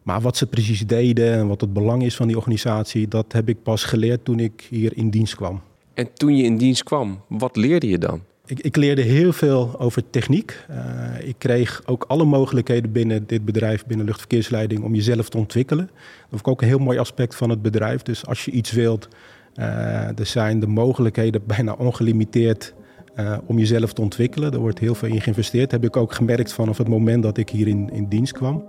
Maar 0.03 0.21
wat 0.21 0.37
ze 0.37 0.47
precies 0.47 0.87
deden 0.87 1.33
en 1.33 1.47
wat 1.47 1.61
het 1.61 1.73
belang 1.73 2.03
is 2.03 2.17
van 2.17 2.27
die 2.27 2.37
organisatie, 2.37 3.09
dat 3.09 3.33
heb 3.33 3.49
ik 3.49 3.63
pas 3.63 3.85
geleerd 3.85 4.25
toen 4.25 4.39
ik 4.39 4.67
hier 4.71 4.97
in 4.97 5.11
dienst 5.11 5.35
kwam. 5.35 5.61
En 5.95 6.09
toen 6.15 6.37
je 6.37 6.45
in 6.45 6.57
dienst 6.57 6.83
kwam, 6.83 7.21
wat 7.29 7.57
leerde 7.57 7.89
je 7.89 7.99
dan? 7.99 8.23
Ik, 8.47 8.61
ik 8.61 8.77
leerde 8.77 9.03
heel 9.03 9.33
veel 9.33 9.75
over 9.79 10.11
techniek. 10.11 10.67
Uh, 10.71 11.29
ik 11.29 11.35
kreeg 11.39 11.83
ook 11.85 12.05
alle 12.09 12.25
mogelijkheden 12.25 12.93
binnen 12.93 13.27
dit 13.27 13.45
bedrijf, 13.45 13.87
binnen 13.87 14.07
luchtverkeersleiding, 14.07 14.83
om 14.83 14.95
jezelf 14.95 15.29
te 15.29 15.39
ontwikkelen. 15.39 15.91
Dat 16.31 16.41
is 16.41 16.45
ook 16.45 16.63
een 16.63 16.69
heel 16.69 16.79
mooi 16.79 16.99
aspect 16.99 17.35
van 17.35 17.51
het 17.51 17.63
bedrijf. 17.63 18.03
Dus 18.03 18.27
als 18.27 18.45
je 18.45 18.51
iets 18.51 18.73
wilt, 18.73 19.09
uh, 19.57 20.19
er 20.19 20.27
zijn 20.27 20.61
de 20.61 20.67
mogelijkheden 20.67 21.43
bijna 21.47 21.73
ongelimiteerd 21.73 22.75
uh, 23.17 23.39
om 23.47 23.59
jezelf 23.59 23.93
te 23.93 24.01
ontwikkelen. 24.01 24.53
Er 24.53 24.59
wordt 24.59 24.79
heel 24.79 24.95
veel 24.95 25.09
in 25.09 25.21
geïnvesteerd. 25.21 25.71
Dat 25.71 25.81
heb 25.81 25.91
ik 25.91 25.97
ook 25.97 26.13
gemerkt 26.13 26.53
vanaf 26.53 26.79
het 26.79 26.89
moment 26.89 27.23
dat 27.23 27.37
ik 27.37 27.51
hier 27.51 27.69
in, 27.69 27.91
in 27.93 28.09
dienst 28.09 28.33
kwam. 28.33 28.65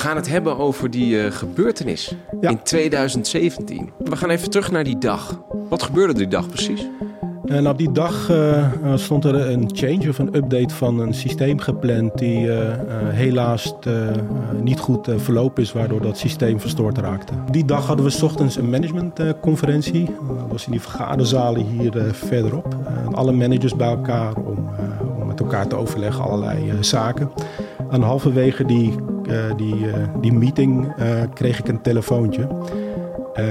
Gaan 0.00 0.16
het 0.16 0.28
hebben 0.28 0.58
over 0.58 0.90
die 0.90 1.24
uh, 1.24 1.30
gebeurtenis 1.30 2.14
in 2.40 2.62
2017. 2.62 3.90
We 3.98 4.16
gaan 4.16 4.30
even 4.30 4.50
terug 4.50 4.70
naar 4.70 4.84
die 4.84 4.98
dag. 4.98 5.40
Wat 5.68 5.82
gebeurde 5.82 6.12
die 6.12 6.28
dag 6.28 6.48
precies? 6.48 6.88
En 7.44 7.68
op 7.68 7.78
die 7.78 7.92
dag 7.92 8.30
stond 8.94 9.24
er 9.24 9.34
een 9.34 9.70
change 9.72 10.08
of 10.08 10.18
een 10.18 10.34
update 10.34 10.74
van 10.74 11.00
een 11.00 11.14
systeem 11.14 11.58
gepland 11.58 12.18
die 12.18 12.50
helaas 13.08 13.74
niet 14.62 14.80
goed 14.80 15.08
verlopen 15.16 15.62
is, 15.62 15.72
waardoor 15.72 16.02
dat 16.02 16.18
systeem 16.18 16.60
verstoord 16.60 16.98
raakte. 16.98 17.32
Die 17.50 17.64
dag 17.64 17.86
hadden 17.86 18.04
we 18.04 18.10
s 18.10 18.22
ochtends 18.22 18.56
een 18.56 18.70
managementconferentie. 18.70 20.04
dat 20.04 20.50
was 20.50 20.64
in 20.64 20.72
die 20.72 20.80
vergaderzalen 20.80 21.66
hier 21.66 21.92
verderop. 22.12 22.76
alle 23.12 23.32
managers 23.32 23.76
bij 23.76 23.88
elkaar 23.88 24.34
om, 24.36 24.68
om 25.20 25.26
met 25.26 25.40
elkaar 25.40 25.66
te 25.66 25.76
overleggen 25.76 26.24
allerlei 26.24 26.72
zaken. 26.80 27.30
En 27.90 28.02
halverwege 28.02 28.64
die, 28.64 28.94
die, 29.56 29.86
die 30.20 30.32
meeting 30.32 30.94
kreeg 31.34 31.58
ik 31.58 31.68
een 31.68 31.80
telefoontje. 31.80 32.48
Uh, 33.36 33.46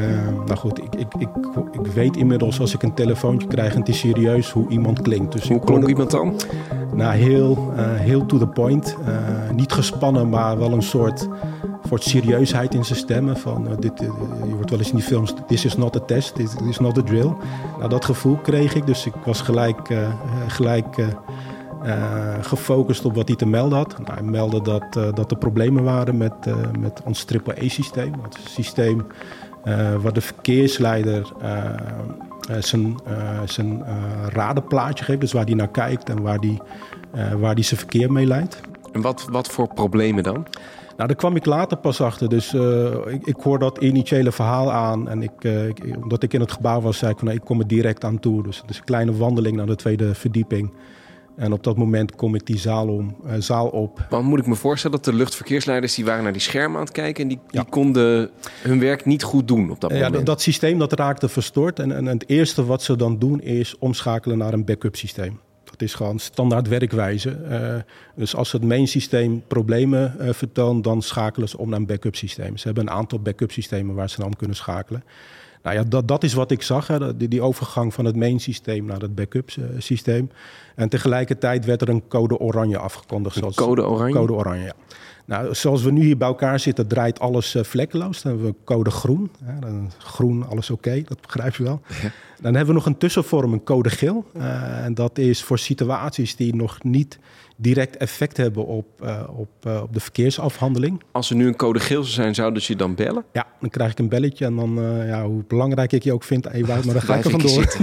nou 0.46 0.58
goed, 0.58 0.78
ik, 0.78 0.96
ik, 0.96 1.14
ik, 1.18 1.30
ik, 1.72 1.92
weet 1.94 2.18
inmiddels 2.18 2.60
als 2.60 2.74
ik 2.74 2.84
een 2.84 2.94
telefoontje 2.94 3.48
krijg 3.48 3.74
en 3.74 3.80
het 3.80 3.90
is 3.90 4.00
serieus 4.00 4.52
hoe 4.52 4.70
iemand 4.70 5.02
klinkt. 5.02 5.32
Dus 5.32 5.48
hoe 5.48 5.60
klonk 5.60 5.88
iemand 5.88 6.12
dan? 6.12 6.40
Nou, 6.94 7.16
heel, 7.16 7.74
heel 7.78 8.26
to 8.26 8.38
the 8.38 8.48
point. 8.48 8.98
Niet 9.54 9.72
gespannen, 9.72 10.30
maar 10.30 10.58
wel 10.58 10.72
een 10.72 10.82
soort, 10.82 11.28
soort 11.88 12.04
serieusheid 12.04 12.74
in 12.74 12.86
zijn 12.86 13.00
stemmen. 13.00 13.38
Van, 13.38 13.68
uh, 13.68 13.74
dit, 13.80 14.00
je 14.48 14.56
wordt 14.56 14.70
wel 14.70 14.80
eens 14.80 14.90
in 14.90 14.96
die 14.96 15.06
films, 15.06 15.34
this 15.48 15.66
is 15.66 15.78
not 15.78 15.96
a 15.96 16.00
test, 16.00 16.36
this 16.36 16.56
is 16.70 16.80
not 16.80 16.98
a 16.98 17.02
drill. 17.02 17.34
Nou, 17.78 17.90
dat 17.90 18.06
gevoel 18.06 18.36
kreeg 18.36 18.76
ik, 18.76 18.86
dus 18.86 19.06
ik 19.06 19.14
was 19.26 19.42
gelijk, 19.42 19.94
gelijk 20.48 20.98
gefocust 22.42 23.06
op 23.06 23.16
wat 23.16 23.28
hij 23.28 23.38
te 23.38 23.46
melden 23.46 23.78
had. 23.78 24.00
Nou, 24.00 24.14
hij 24.14 24.24
meldde 24.24 24.62
dat, 24.62 25.16
dat 25.16 25.32
er 25.32 25.38
problemen 25.38 25.84
waren 25.84 26.18
met, 26.18 26.34
met 26.80 27.02
ons 27.04 27.24
triple-E-systeem. 27.24 28.14
Het 28.22 28.38
systeem 28.50 29.06
uh, 29.66 29.96
waar 29.96 30.14
de 30.14 30.22
verkeersleider 30.22 31.32
zijn, 32.60 32.98
zijn 33.46 33.84
radenplaatje 34.30 35.04
geeft, 35.06 35.22
dus 35.22 35.32
waar 35.32 35.46
hij 35.46 35.54
naar 35.54 35.72
kijkt 35.72 36.10
en 36.10 36.22
waar 36.22 36.38
hij 36.40 36.60
waar 37.38 37.56
die 37.56 37.64
zijn 37.64 37.80
verkeer 37.80 38.12
mee 38.12 38.26
leidt. 38.26 38.62
En 38.92 39.02
wat, 39.02 39.26
wat 39.32 39.48
voor 39.48 39.74
problemen 39.74 40.24
dan? 40.24 40.46
Nou, 40.98 41.12
daar 41.12 41.16
kwam 41.16 41.36
ik 41.36 41.46
later 41.46 41.78
pas 41.78 42.02
achter. 42.02 42.30
Dus 42.30 42.54
ik, 43.06 43.26
ik 43.26 43.36
hoor 43.44 43.60
dat 43.60 43.78
initiële 43.78 44.32
verhaal 44.32 44.72
aan. 44.72 45.10
En 45.10 45.24
ik, 45.24 45.44
ik, 45.44 45.96
omdat 46.04 46.24
ik 46.24 46.34
in 46.34 46.40
het 46.40 46.52
gebouw 46.52 46.82
was, 46.82 46.98
zei 46.98 47.12
ik 47.12 47.18
van 47.18 47.28
nou, 47.28 47.40
ik 47.40 47.46
kom 47.46 47.60
er 47.60 47.68
direct 47.68 48.04
aan 48.04 48.20
toe. 48.20 48.44
Dus 48.44 48.62
het 48.62 48.70
is 48.70 48.78
een 48.78 48.84
kleine 48.84 49.16
wandeling 49.18 49.56
naar 49.56 49.66
de 49.66 49.76
tweede 49.76 50.16
verdieping. 50.16 50.72
En 51.40 51.54
op 51.54 51.64
dat 51.64 51.78
moment 51.78 52.16
kom 52.16 52.36
ik 52.36 52.46
die 52.46 52.58
zaal, 52.58 52.88
om, 52.88 53.16
uh, 53.26 53.34
zaal 53.38 53.68
op. 53.68 54.06
Maar 54.10 54.24
moet 54.24 54.40
ik 54.40 54.46
me 54.46 54.56
voorstellen 54.56 54.96
dat 54.96 55.06
de 55.06 55.14
luchtverkeersleiders... 55.14 55.96
die 55.96 56.06
waren 56.06 56.24
naar 56.24 56.32
die 56.32 56.42
schermen 56.42 56.78
aan 56.78 56.84
het 56.84 56.94
kijken... 56.94 57.24
en 57.24 57.30
die, 57.30 57.40
die 57.48 57.64
konden 57.64 58.30
hun 58.62 58.80
werk 58.80 59.06
niet 59.06 59.24
goed 59.24 59.48
doen 59.48 59.72
op 59.72 59.82
dat 59.82 59.92
moment? 59.92 60.16
Ja, 60.16 60.22
dat 60.22 60.42
systeem 60.42 60.80
dat 60.80 60.94
raakte 60.94 61.30
verstoord. 61.30 61.80
En, 61.80 61.92
en, 61.92 62.06
het 62.06 62.30
eerste 62.30 62.66
wat 62.66 62.84
ze 62.84 62.96
dan 62.96 63.20
doen 63.20 63.42
is 63.42 63.78
omschakelen 63.78 64.38
naar 64.38 64.54
een 64.54 64.66
backup 64.66 64.96
systeem. 64.96 65.40
Dat 65.64 65.82
is 65.82 65.94
gewoon 65.94 66.20
standaard 66.20 66.68
werkwijze. 66.68 67.40
Uh, 67.50 67.94
dus 68.16 68.36
als 68.36 68.52
het 68.52 68.64
main 68.64 68.88
systeem 68.88 69.44
problemen 69.48 70.16
uh, 70.20 70.30
vertoont... 70.34 70.84
dan 70.84 71.02
schakelen 71.02 71.50
ze 71.50 71.58
om 71.58 71.70
naar 71.70 71.80
een 71.80 71.86
backup 71.86 72.16
systeem. 72.16 72.58
Ze 72.58 72.66
hebben 72.66 72.88
een 72.88 72.94
aantal 72.94 73.20
backup 73.20 73.52
systemen 73.52 73.96
waar 73.96 74.10
ze 74.10 74.18
dan 74.18 74.26
om 74.26 74.36
kunnen 74.36 74.56
schakelen. 74.56 75.04
Nou 75.64 75.76
ja, 75.76 75.84
dat, 75.84 76.08
dat 76.08 76.24
is 76.24 76.34
wat 76.34 76.52
ik 76.52 76.62
zag, 76.62 76.88
hè, 76.88 77.18
die, 77.18 77.28
die 77.28 77.42
overgang 77.42 77.94
van 77.94 78.06
het 78.06 78.16
main 78.16 78.40
systeem 78.40 78.86
naar 78.86 79.00
het 79.00 79.16
backup 79.16 79.50
uh, 79.60 79.66
systeem. 79.78 80.30
En 80.76 80.90
tegelijkertijd 80.90 81.66
werd 81.66 81.82
er 81.82 81.90
een 81.90 82.08
code 82.08 82.38
oranje 82.38 82.78
afgekondigd. 82.78 83.36
Een 83.36 83.54
code 83.54 83.88
oranje? 83.88 84.14
Code 84.14 84.34
oranje, 84.34 84.64
ja. 84.64 84.74
Nou, 85.26 85.56
zoals 85.56 85.84
we 85.84 85.92
nu 85.92 86.02
hier 86.02 86.18
bij 86.18 86.28
elkaar 86.28 86.60
zitten, 86.60 86.88
draait 86.88 87.20
alles 87.20 87.56
uh, 87.56 87.64
vlekkeloos. 87.64 88.22
Dan 88.22 88.32
hebben 88.32 88.50
we 88.50 88.56
code 88.64 88.90
groen. 88.90 89.32
Hè, 89.44 89.60
dan 89.60 89.92
groen, 89.98 90.48
alles 90.48 90.70
oké, 90.70 91.02
dat 91.02 91.22
begrijp 91.22 91.56
je 91.56 91.64
wel. 91.64 91.82
Dan 92.42 92.56
hebben 92.56 92.66
we 92.66 92.74
nog 92.74 92.86
een 92.86 92.98
tussenvorm, 92.98 93.54
een 93.54 93.64
code 93.64 93.90
geel. 93.90 94.26
Uh, 94.38 94.86
en 94.86 94.94
dat 94.94 95.18
is 95.18 95.44
voor 95.44 95.60
situaties 95.60 96.36
die 96.36 96.56
nog 96.56 96.84
niet 96.84 97.20
direct 97.62 97.98
effect 97.98 98.38
hebben 98.38 98.66
op, 98.66 98.86
uh, 99.04 99.24
op, 99.36 99.50
uh, 99.68 99.82
op 99.82 99.94
de 99.94 100.00
verkeersafhandeling. 100.00 101.02
Als 101.12 101.30
er 101.30 101.36
nu 101.36 101.48
een 101.48 101.56
code 101.56 101.80
geel 101.80 102.04
zou 102.04 102.14
zijn, 102.14 102.36
zouden 102.36 102.62
ze 102.62 102.72
je 102.72 102.78
dan 102.78 102.96
bellen? 102.96 103.24
Ja, 103.34 103.48
dan 103.60 103.70
krijg 103.70 103.92
ik 103.92 104.00
een 104.00 104.10
belletje 104.10 104.46
en 104.46 104.56
dan, 104.56 104.80
uh, 104.80 105.08
ja, 105.08 105.26
hoe 105.26 105.44
belangrijk 105.48 105.92
ik 105.92 106.04
je 106.04 106.14
ook 106.14 106.24
vind, 106.24 106.46
hey, 106.46 106.62
maar 106.62 106.82
dan 106.94 107.02
ga 107.02 107.16
ik 107.16 107.24
er 107.24 107.32
vandoor. 107.32 107.78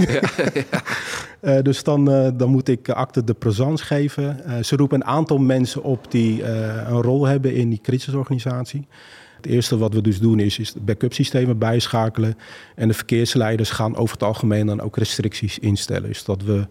ja, 1.53 1.61
dus 1.61 1.83
dan, 1.83 2.05
dan 2.37 2.49
moet 2.49 2.67
ik 2.67 2.89
acte 2.89 3.23
de 3.23 3.33
présence 3.33 3.85
geven. 3.85 4.65
ze 4.65 4.75
roepen 4.75 5.01
een 5.01 5.07
aantal 5.07 5.37
mensen 5.37 5.83
op 5.83 6.11
die 6.11 6.43
een 6.43 7.01
rol 7.01 7.25
hebben 7.25 7.53
in 7.53 7.69
die 7.69 7.81
crisisorganisatie. 7.81 8.87
Het 9.35 9.45
eerste 9.45 9.77
wat 9.77 9.93
we 9.93 10.01
dus 10.01 10.19
doen 10.19 10.39
is, 10.39 10.59
is 10.59 10.73
backup 10.81 11.13
systemen 11.13 11.57
bijschakelen. 11.57 12.37
En 12.75 12.87
de 12.87 12.93
verkeersleiders 12.93 13.69
gaan 13.69 13.95
over 13.95 14.13
het 14.13 14.23
algemeen 14.23 14.65
dan 14.65 14.81
ook 14.81 14.97
restricties 14.97 15.59
instellen. 15.59 16.07
Dus 16.07 16.23
dat 16.23 16.43
we 16.43 16.67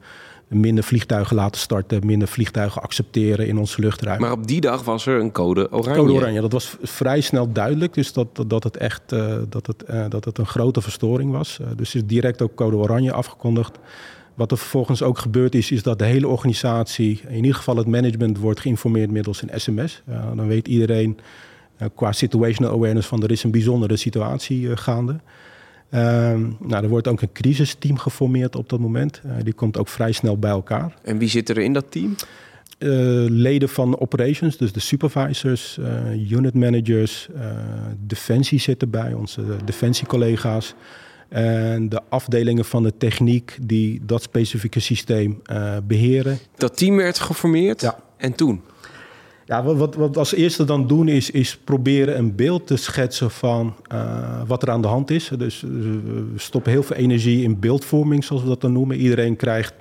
minder 0.48 0.84
vliegtuigen 0.84 1.36
laten 1.36 1.60
starten, 1.60 2.06
minder 2.06 2.28
vliegtuigen 2.28 2.82
accepteren 2.82 3.46
in 3.46 3.58
onze 3.58 3.80
luchtruim. 3.80 4.20
Maar 4.20 4.32
op 4.32 4.46
die 4.46 4.60
dag 4.60 4.84
was 4.84 5.06
er 5.06 5.20
een 5.20 5.32
code 5.32 5.72
oranje. 5.72 6.00
Code 6.00 6.12
oranje, 6.12 6.40
dat 6.40 6.52
was 6.52 6.76
vrij 6.82 7.20
snel 7.20 7.52
duidelijk. 7.52 7.94
Dus 7.94 8.12
dat, 8.12 8.44
dat 8.46 8.64
het 8.64 8.76
echt 8.76 9.12
uh, 9.12 9.36
dat 9.48 9.66
het, 9.66 9.84
uh, 9.90 10.04
dat 10.08 10.24
het 10.24 10.38
een 10.38 10.46
grote 10.46 10.80
verstoring 10.80 11.32
was. 11.32 11.58
Uh, 11.60 11.66
dus 11.76 11.94
is 11.94 12.04
direct 12.04 12.42
ook 12.42 12.54
code 12.54 12.76
oranje 12.76 13.12
afgekondigd. 13.12 13.78
Wat 14.34 14.50
er 14.50 14.58
vervolgens 14.58 15.02
ook 15.02 15.18
gebeurd 15.18 15.54
is, 15.54 15.70
is 15.70 15.82
dat 15.82 15.98
de 15.98 16.04
hele 16.04 16.28
organisatie, 16.28 17.20
in 17.28 17.36
ieder 17.36 17.54
geval 17.54 17.76
het 17.76 17.86
management, 17.86 18.38
wordt 18.38 18.60
geïnformeerd 18.60 19.10
middels 19.10 19.42
een 19.42 19.60
sms. 19.60 20.02
dan 20.34 20.46
weet 20.46 20.68
iedereen 20.68 21.18
qua 21.94 22.12
situational 22.12 22.72
awareness 22.72 23.08
van 23.08 23.22
er 23.22 23.30
is 23.30 23.42
een 23.42 23.50
bijzondere 23.50 23.96
situatie 23.96 24.76
gaande. 24.76 25.16
Ehm, 25.90 26.50
nou, 26.60 26.82
er 26.82 26.88
wordt 26.88 27.08
ook 27.08 27.20
een 27.22 27.32
crisisteam 27.32 27.98
geformeerd 27.98 28.56
op 28.56 28.68
dat 28.68 28.80
moment. 28.80 29.20
Uh, 29.26 29.32
die 29.42 29.52
komt 29.52 29.78
ook 29.78 29.88
vrij 29.88 30.12
snel 30.12 30.38
bij 30.38 30.50
elkaar. 30.50 30.94
En 31.02 31.18
wie 31.18 31.28
zit 31.28 31.48
er 31.48 31.58
in 31.58 31.72
dat 31.72 31.90
team? 31.90 32.14
Uh, 32.78 32.90
leden 33.28 33.68
van 33.68 34.00
operations, 34.00 34.56
dus 34.56 34.72
de 34.72 34.80
supervisors, 34.80 35.78
uh, 35.80 36.30
unit 36.30 36.54
managers, 36.54 37.28
defensie 37.98 38.60
zitten 38.60 38.90
bij, 38.90 39.12
onze 39.12 39.42
defensiecollega's. 39.64 40.74
En 41.28 41.88
de 41.88 42.00
afdelingen 42.08 42.64
van 42.64 42.82
de 42.82 42.92
techniek 42.98 43.58
die 43.62 44.00
dat 44.04 44.22
specifieke 44.22 44.80
systeem 44.80 45.42
beheren. 45.84 46.38
Dat 46.56 46.76
team 46.76 46.96
werd 46.96 47.18
geformeerd? 47.18 47.80
Ja. 47.80 47.98
En 48.16 48.34
toen? 48.34 48.62
Ja, 49.46 49.62
wat, 49.62 49.94
wat 49.94 50.16
als 50.16 50.34
eerste 50.34 50.64
dan 50.64 50.86
doen 50.86 51.08
is, 51.08 51.30
is 51.30 51.56
proberen 51.56 52.18
een 52.18 52.34
beeld 52.34 52.66
te 52.66 52.76
schetsen 52.76 53.30
van 53.30 53.74
uh, 53.92 54.40
wat 54.46 54.62
er 54.62 54.70
aan 54.70 54.82
de 54.82 54.88
hand 54.88 55.10
is. 55.10 55.30
Dus 55.38 55.62
uh, 55.62 55.70
we 55.70 56.32
stoppen 56.36 56.72
heel 56.72 56.82
veel 56.82 56.96
energie 56.96 57.42
in 57.42 57.60
beeldvorming, 57.60 58.24
zoals 58.24 58.42
we 58.42 58.48
dat 58.48 58.60
dan 58.60 58.72
noemen. 58.72 58.96
Iedereen 58.96 59.36
krijgt 59.36 59.74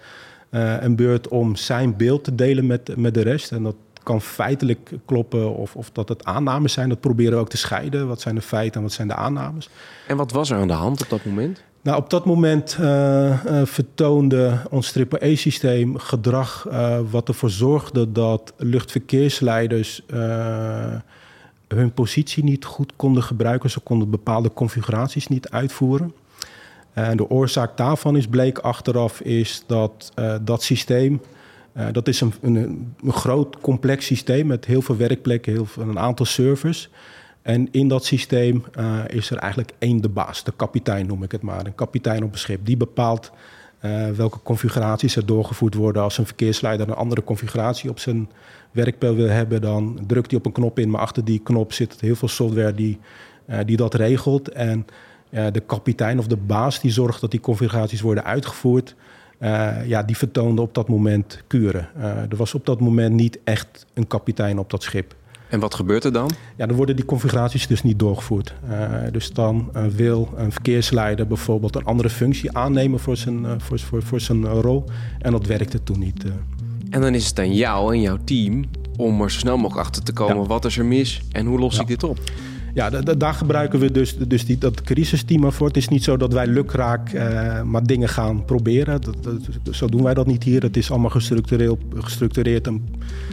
uh, 0.52 0.82
een 0.82 0.96
beurt 0.96 1.28
om 1.28 1.56
zijn 1.56 1.98
beeld 1.98 2.24
te 2.24 2.36
delen 2.36 2.66
met, 2.66 2.98
met 2.98 3.14
de 3.14 3.22
rest. 3.22 3.52
En 3.52 3.64
dat 3.64 3.76
kan 4.04 4.22
feitelijk 4.22 4.92
kloppen 5.06 5.56
of, 5.56 5.76
of 5.76 5.92
dat 5.92 6.10
het 6.10 6.24
aannames 6.26 6.74
zijn. 6.74 6.90
Dat 6.90 7.00
proberen 7.00 7.34
we 7.34 7.40
ook 7.40 7.50
te 7.50 7.58
scheiden. 7.58 8.08
Wat 8.08 8.22
zijn 8.22 8.36
de 8.36 8.42
feiten 8.42 8.76
en 8.76 8.82
wat 8.82 8.94
zijn 8.94 9.08
de 9.08 9.16
aannames? 9.16 9.70
En 10.08 10.18
wat 10.18 10.32
was 10.32 10.50
er 10.50 10.58
aan 10.58 10.68
de 10.68 10.74
hand 10.74 11.02
op 11.02 11.10
dat 11.10 11.26
moment? 11.26 11.64
Nou, 11.86 11.98
op 11.98 12.10
dat 12.10 12.26
moment 12.26 12.78
uh, 12.80 12.86
uh, 13.46 13.66
vertoonde 13.66 14.60
ons 14.70 14.92
triple-E-systeem 14.92 15.98
gedrag 15.98 16.68
uh, 16.68 17.00
wat 17.10 17.28
ervoor 17.28 17.50
zorgde 17.50 18.12
dat 18.12 18.54
luchtverkeersleiders 18.58 20.02
hun 21.68 21.94
positie 21.94 22.44
niet 22.44 22.66
goed 22.66 22.94
konden 22.96 23.24
gebruiken. 23.24 23.70
Ze 23.70 23.80
konden 23.80 24.10
bepaalde 24.10 24.54
configuraties 24.54 25.28
niet 25.28 25.50
uitvoeren. 25.50 26.14
En 26.94 27.18
de 27.18 27.30
oorzaak 27.30 27.78
daarvan 27.78 28.18
is, 28.18 28.28
bleek 28.28 28.58
achteraf, 28.58 29.22
is 29.22 29.64
dat 29.68 30.14
dat 30.42 30.64
systeem, 30.64 31.22
dat 31.92 32.08
is 32.08 32.22
een, 32.22 32.34
een, 32.42 32.56
een, 33.04 33.14
groot 33.14 33.60
complex 33.60 34.06
systeem 34.06 34.48
met 34.48 34.66
heel 34.66 34.82
veel 34.82 34.98
werkplekken, 34.98 35.54
heel 35.54 35.66
veel, 35.66 35.84
een 35.84 36.00
aantal 36.00 36.26
servers. 36.26 36.90
En 37.46 37.68
in 37.72 37.88
dat 37.88 38.06
systeem 38.06 38.64
uh, 38.80 39.00
is 39.08 39.30
er 39.30 39.38
eigenlijk 39.38 39.72
één 39.80 40.02
de 40.02 40.10
baas, 40.10 40.44
de 40.44 40.54
kapitein 40.56 41.06
noem 41.06 41.24
ik 41.24 41.32
het 41.32 41.42
maar. 41.42 41.66
Een 41.66 41.76
kapitein 41.76 42.24
op 42.24 42.32
een 42.32 42.38
schip. 42.38 42.66
Die 42.66 42.78
bepaalt 42.78 43.32
uh, 43.82 44.10
welke 44.10 44.40
configuraties 44.44 45.16
er 45.16 45.26
doorgevoerd 45.26 45.74
worden. 45.74 46.02
Als 46.02 46.18
een 46.18 46.26
verkeersleider 46.26 46.88
een 46.88 46.96
andere 46.96 47.24
configuratie 47.24 47.90
op 47.90 48.00
zijn 48.00 48.30
werkpijl 48.72 49.16
wil 49.16 49.30
hebben, 49.30 49.62
dan 49.62 50.00
drukt 50.08 50.30
hij 50.30 50.40
op 50.40 50.46
een 50.46 50.52
knop 50.52 50.80
in. 50.80 50.90
Maar 50.90 51.02
achter 51.02 51.26
die 51.26 51.40
knop 51.40 51.74
zit 51.74 52.02
heel 52.02 52.16
veel 52.16 52.28
software 52.28 52.74
die, 52.74 53.00
uh, 53.50 53.60
die 53.66 53.78
dat 53.78 53.94
regelt. 53.94 54.50
En 54.50 54.86
de 55.30 55.64
kapitein 55.66 56.20
of 56.20 56.28
de 56.28 56.38
baas 56.38 56.80
die 56.80 56.92
zorgt 56.92 57.22
dat 57.22 57.32
die 57.32 57.40
configuraties 57.40 58.02
worden 58.02 58.24
uitgevoerd. 58.24 58.96
ja, 59.86 60.04
die 60.04 60.18
vertoonde 60.18 60.62
op 60.62 60.74
dat 60.74 60.88
moment 60.88 61.44
kuren. 61.48 61.90
er 62.30 62.36
was 62.36 62.54
op 62.54 62.66
dat 62.66 62.80
moment 62.80 63.16
niet 63.16 63.40
echt 63.44 63.86
een 63.94 64.08
kapitein 64.08 64.60
op 64.60 64.70
dat 64.70 64.84
schip. 64.84 65.16
En 65.50 65.60
wat 65.60 65.76
gebeurt 65.76 66.04
er 66.04 66.12
dan? 66.12 66.30
Ja, 66.56 66.66
dan 66.66 66.76
worden 66.76 66.96
die 66.96 67.06
configuraties 67.06 67.68
dus 67.68 67.84
niet 67.84 68.00
doorgevoerd. 68.00 68.54
Uh, 68.70 68.88
dus 69.12 69.32
dan 69.34 69.72
uh, 69.76 69.86
wil 69.86 70.34
een 70.36 70.52
verkeersleider 70.52 71.28
bijvoorbeeld 71.28 71.76
een 71.76 71.86
andere 71.86 72.10
functie 72.10 72.58
aannemen 72.58 73.00
voor 73.00 73.18
zijn, 73.18 73.44
uh, 73.44 73.52
voor, 73.58 73.80
voor, 73.80 74.04
voor 74.04 74.20
zijn 74.20 74.46
rol. 74.46 74.84
En 75.20 75.32
dat 75.32 75.46
werkte 75.46 75.84
toen 75.84 76.00
niet. 76.00 76.26
En 76.90 77.02
dan 77.02 77.16
is 77.16 77.28
het 77.28 77.40
aan 77.40 77.54
jou 77.54 77.94
en 77.94 78.02
jouw 78.02 78.18
team 78.24 78.66
om 78.98 79.22
er 79.22 79.32
zo 79.32 79.40
snel 79.40 79.58
mogelijk 79.58 79.88
achter 79.88 80.04
te 80.04 80.14
komen. 80.14 80.42
Ja. 80.42 80.48
Wat 80.48 80.66
is 80.66 80.78
er 80.78 80.86
mis 80.86 81.22
en 81.32 81.46
hoe 81.46 81.60
los 81.60 81.76
ja. 81.76 81.82
ik 81.82 81.88
dit 81.88 82.04
op? 82.04 82.20
Ja, 82.76 82.90
daar 82.90 83.34
gebruiken 83.34 83.80
we 83.80 83.92
dus, 83.92 84.18
dus 84.18 84.46
die, 84.46 84.58
dat 84.58 84.82
crisisteam 84.82 85.52
voor. 85.52 85.68
Het 85.68 85.78
is 85.78 85.88
niet 85.88 86.04
zo 86.04 86.18
dat 86.18 86.34
wij 86.34 86.48
lukraak 86.48 87.14
uh, 87.14 87.62
maar 87.62 87.84
dingen 87.84 88.10
gaan 88.10 88.46
proberen. 88.46 89.02
Dat, 89.02 89.76
zo 89.76 89.88
doen 89.88 90.04
wij 90.04 90.14
dat 90.14 90.28
niet 90.28 90.44
hier. 90.44 90.62
Het 90.62 90.78
is 90.78 90.92
allemaal 90.92 91.10
gestructureerd 91.10 92.68
en 92.68 92.88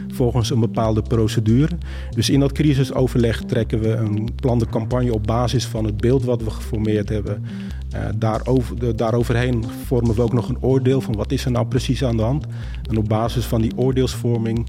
volgens 0.07 0.49
een 0.49 0.59
bepaalde 0.59 1.01
procedure. 1.01 1.77
Dus 2.09 2.29
in 2.29 2.39
dat 2.39 2.51
crisisoverleg 2.51 3.41
trekken 3.41 3.79
we 3.79 3.89
een 3.89 4.29
plande 4.35 4.65
campagne 4.65 5.13
op 5.13 5.23
basis 5.23 5.65
van 5.65 5.85
het 5.85 5.97
beeld 5.97 6.23
wat 6.23 6.43
we 6.43 6.49
geformeerd 6.49 7.09
hebben. 7.09 7.45
Uh, 7.93 7.99
daarover, 8.15 8.79
de, 8.79 8.95
daaroverheen 8.95 9.65
vormen 9.85 10.15
we 10.15 10.21
ook 10.21 10.33
nog 10.33 10.49
een 10.49 10.61
oordeel 10.61 11.01
van 11.01 11.15
wat 11.15 11.31
is 11.31 11.45
er 11.45 11.51
nou 11.51 11.65
precies 11.65 12.03
aan 12.03 12.17
de 12.17 12.23
hand. 12.23 12.45
En 12.89 12.97
op 12.97 13.09
basis 13.09 13.45
van 13.45 13.61
die 13.61 13.77
oordeelsvorming 13.77 14.67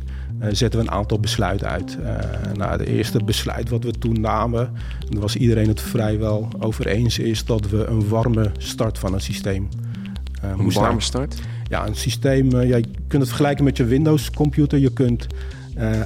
zetten 0.53 0.81
we 0.81 0.87
een 0.87 0.93
aantal 0.93 1.21
besluiten 1.21 1.69
uit. 1.69 1.99
Uh, 2.01 2.07
nou, 2.55 2.71
het 2.71 2.81
eerste 2.81 3.25
besluit 3.25 3.69
wat 3.69 3.85
we 3.85 3.91
toen 3.91 4.21
namen, 4.21 4.61
en 5.01 5.11
daar 5.11 5.21
was 5.21 5.37
iedereen 5.37 5.69
het 5.69 5.81
vrijwel 5.81 6.49
over 6.59 6.87
eens, 6.87 7.19
is 7.19 7.45
dat 7.45 7.69
we 7.69 7.85
een 7.85 8.09
warme 8.09 8.51
start 8.59 8.99
van 8.99 9.13
het 9.13 9.23
systeem 9.23 9.69
uh, 10.45 10.51
Een 10.51 10.73
warme 10.73 11.01
start? 11.01 11.41
Ja, 11.69 11.87
een 11.87 11.95
systeem, 11.95 12.51
ja, 12.51 12.77
je 12.77 12.87
kunt 13.07 13.23
het 13.23 13.29
vergelijken 13.29 13.65
met 13.65 13.77
je 13.77 13.85
Windows-computer. 13.85 14.79
Je 14.79 14.93
kunt 14.93 15.27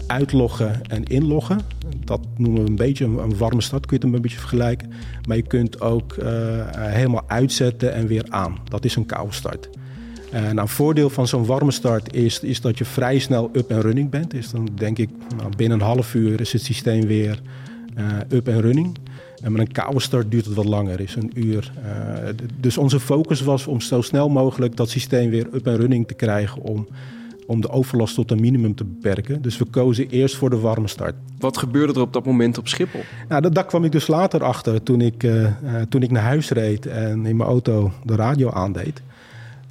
uitloggen 0.07 0.83
en 0.83 1.05
inloggen. 1.05 1.61
Dat 2.05 2.21
noemen 2.37 2.63
we 2.63 2.69
een 2.69 2.77
beetje 2.77 3.05
een, 3.05 3.37
warme 3.37 3.61
start, 3.61 3.87
kun 3.87 3.97
je 3.99 4.05
het 4.05 4.15
een 4.15 4.23
beetje 4.23 4.39
vergelijken. 4.39 4.93
Maar 5.27 5.37
je 5.37 5.43
kunt 5.43 5.81
ook 5.81 6.17
helemaal 6.77 7.25
uitzetten 7.27 7.95
en 7.95 8.07
weer 8.07 8.25
aan. 8.29 8.59
Dat 8.65 8.85
is 8.85 8.97
een 8.97 9.07
koude 9.07 9.35
start. 9.35 9.69
Uh, 10.35 10.41
nou, 10.41 10.59
een 10.59 10.69
voordeel 10.69 11.11
van 11.11 11.27
zo'n 11.27 11.47
warme 11.47 11.71
start 11.71 12.15
is, 12.15 12.41
is 12.41 12.61
dat 12.61 12.79
je 12.79 12.85
vrij 12.85 13.19
snel 13.19 13.51
up 13.53 13.71
en 13.71 13.81
running 13.81 14.11
bent. 14.11 14.31
Dus 14.31 14.51
dan 14.51 14.69
denk 14.75 14.99
ik, 14.99 15.09
nou, 15.37 15.53
binnen 15.57 15.81
een 15.81 15.87
half 15.87 16.15
uur 16.15 16.41
is 16.41 16.53
het 16.53 16.63
systeem 16.63 17.07
weer 17.07 17.41
uh, 17.99 18.05
up 18.29 18.49
en 18.49 18.61
running. 18.61 18.97
En 19.43 19.53
met 19.53 19.61
een 19.61 19.73
koude 19.73 20.01
start 20.01 20.31
duurt 20.31 20.45
het 20.45 20.55
wat 20.55 20.65
langer, 20.65 21.01
is 21.01 21.15
een 21.15 21.31
uur. 21.35 21.73
Uh, 21.85 22.29
dus 22.61 22.79
onze 22.79 23.01
focus 23.01 23.41
was 23.41 23.67
om 23.67 23.81
zo 23.81 24.01
snel 24.01 24.29
mogelijk 24.29 24.77
dat 24.77 24.91
systeem 24.91 25.31
weer 25.31 25.47
up 25.53 25.67
en 25.67 25.77
running 25.77 26.07
te 26.07 26.15
krijgen 26.15 26.63
om, 26.63 26.89
om 27.47 27.61
de 27.61 27.71
overlast 27.71 28.15
tot 28.15 28.31
een 28.31 28.41
minimum 28.41 28.75
te 28.75 28.85
beperken. 28.85 29.43
Dus 29.43 29.59
we 29.59 29.65
kozen 29.65 30.09
eerst 30.09 30.37
voor 30.37 30.51
de 30.51 30.59
warme 30.59 30.89
start. 30.89 31.15
Wat 31.39 31.57
gebeurde 31.57 31.93
er 31.93 32.01
op 32.01 32.13
dat 32.13 32.25
moment 32.25 32.59
op 32.59 32.69
Schiphol? 32.69 33.01
Nou, 33.29 33.43
dat, 33.43 33.55
daar 33.55 33.67
kwam 33.67 33.85
ik 33.85 33.93
dus 33.93 34.07
later 34.07 34.45
achter 34.45 34.83
toen 34.83 35.01
ik, 35.01 35.27
toen 35.89 36.03
ik 36.03 36.11
naar 36.11 36.23
huis 36.23 36.51
reed 36.51 36.87
en 36.87 37.27
in 37.27 37.37
mijn 37.37 37.49
auto 37.49 37.93
de 38.05 38.15
radio 38.15 38.51
aandeed. 38.51 39.03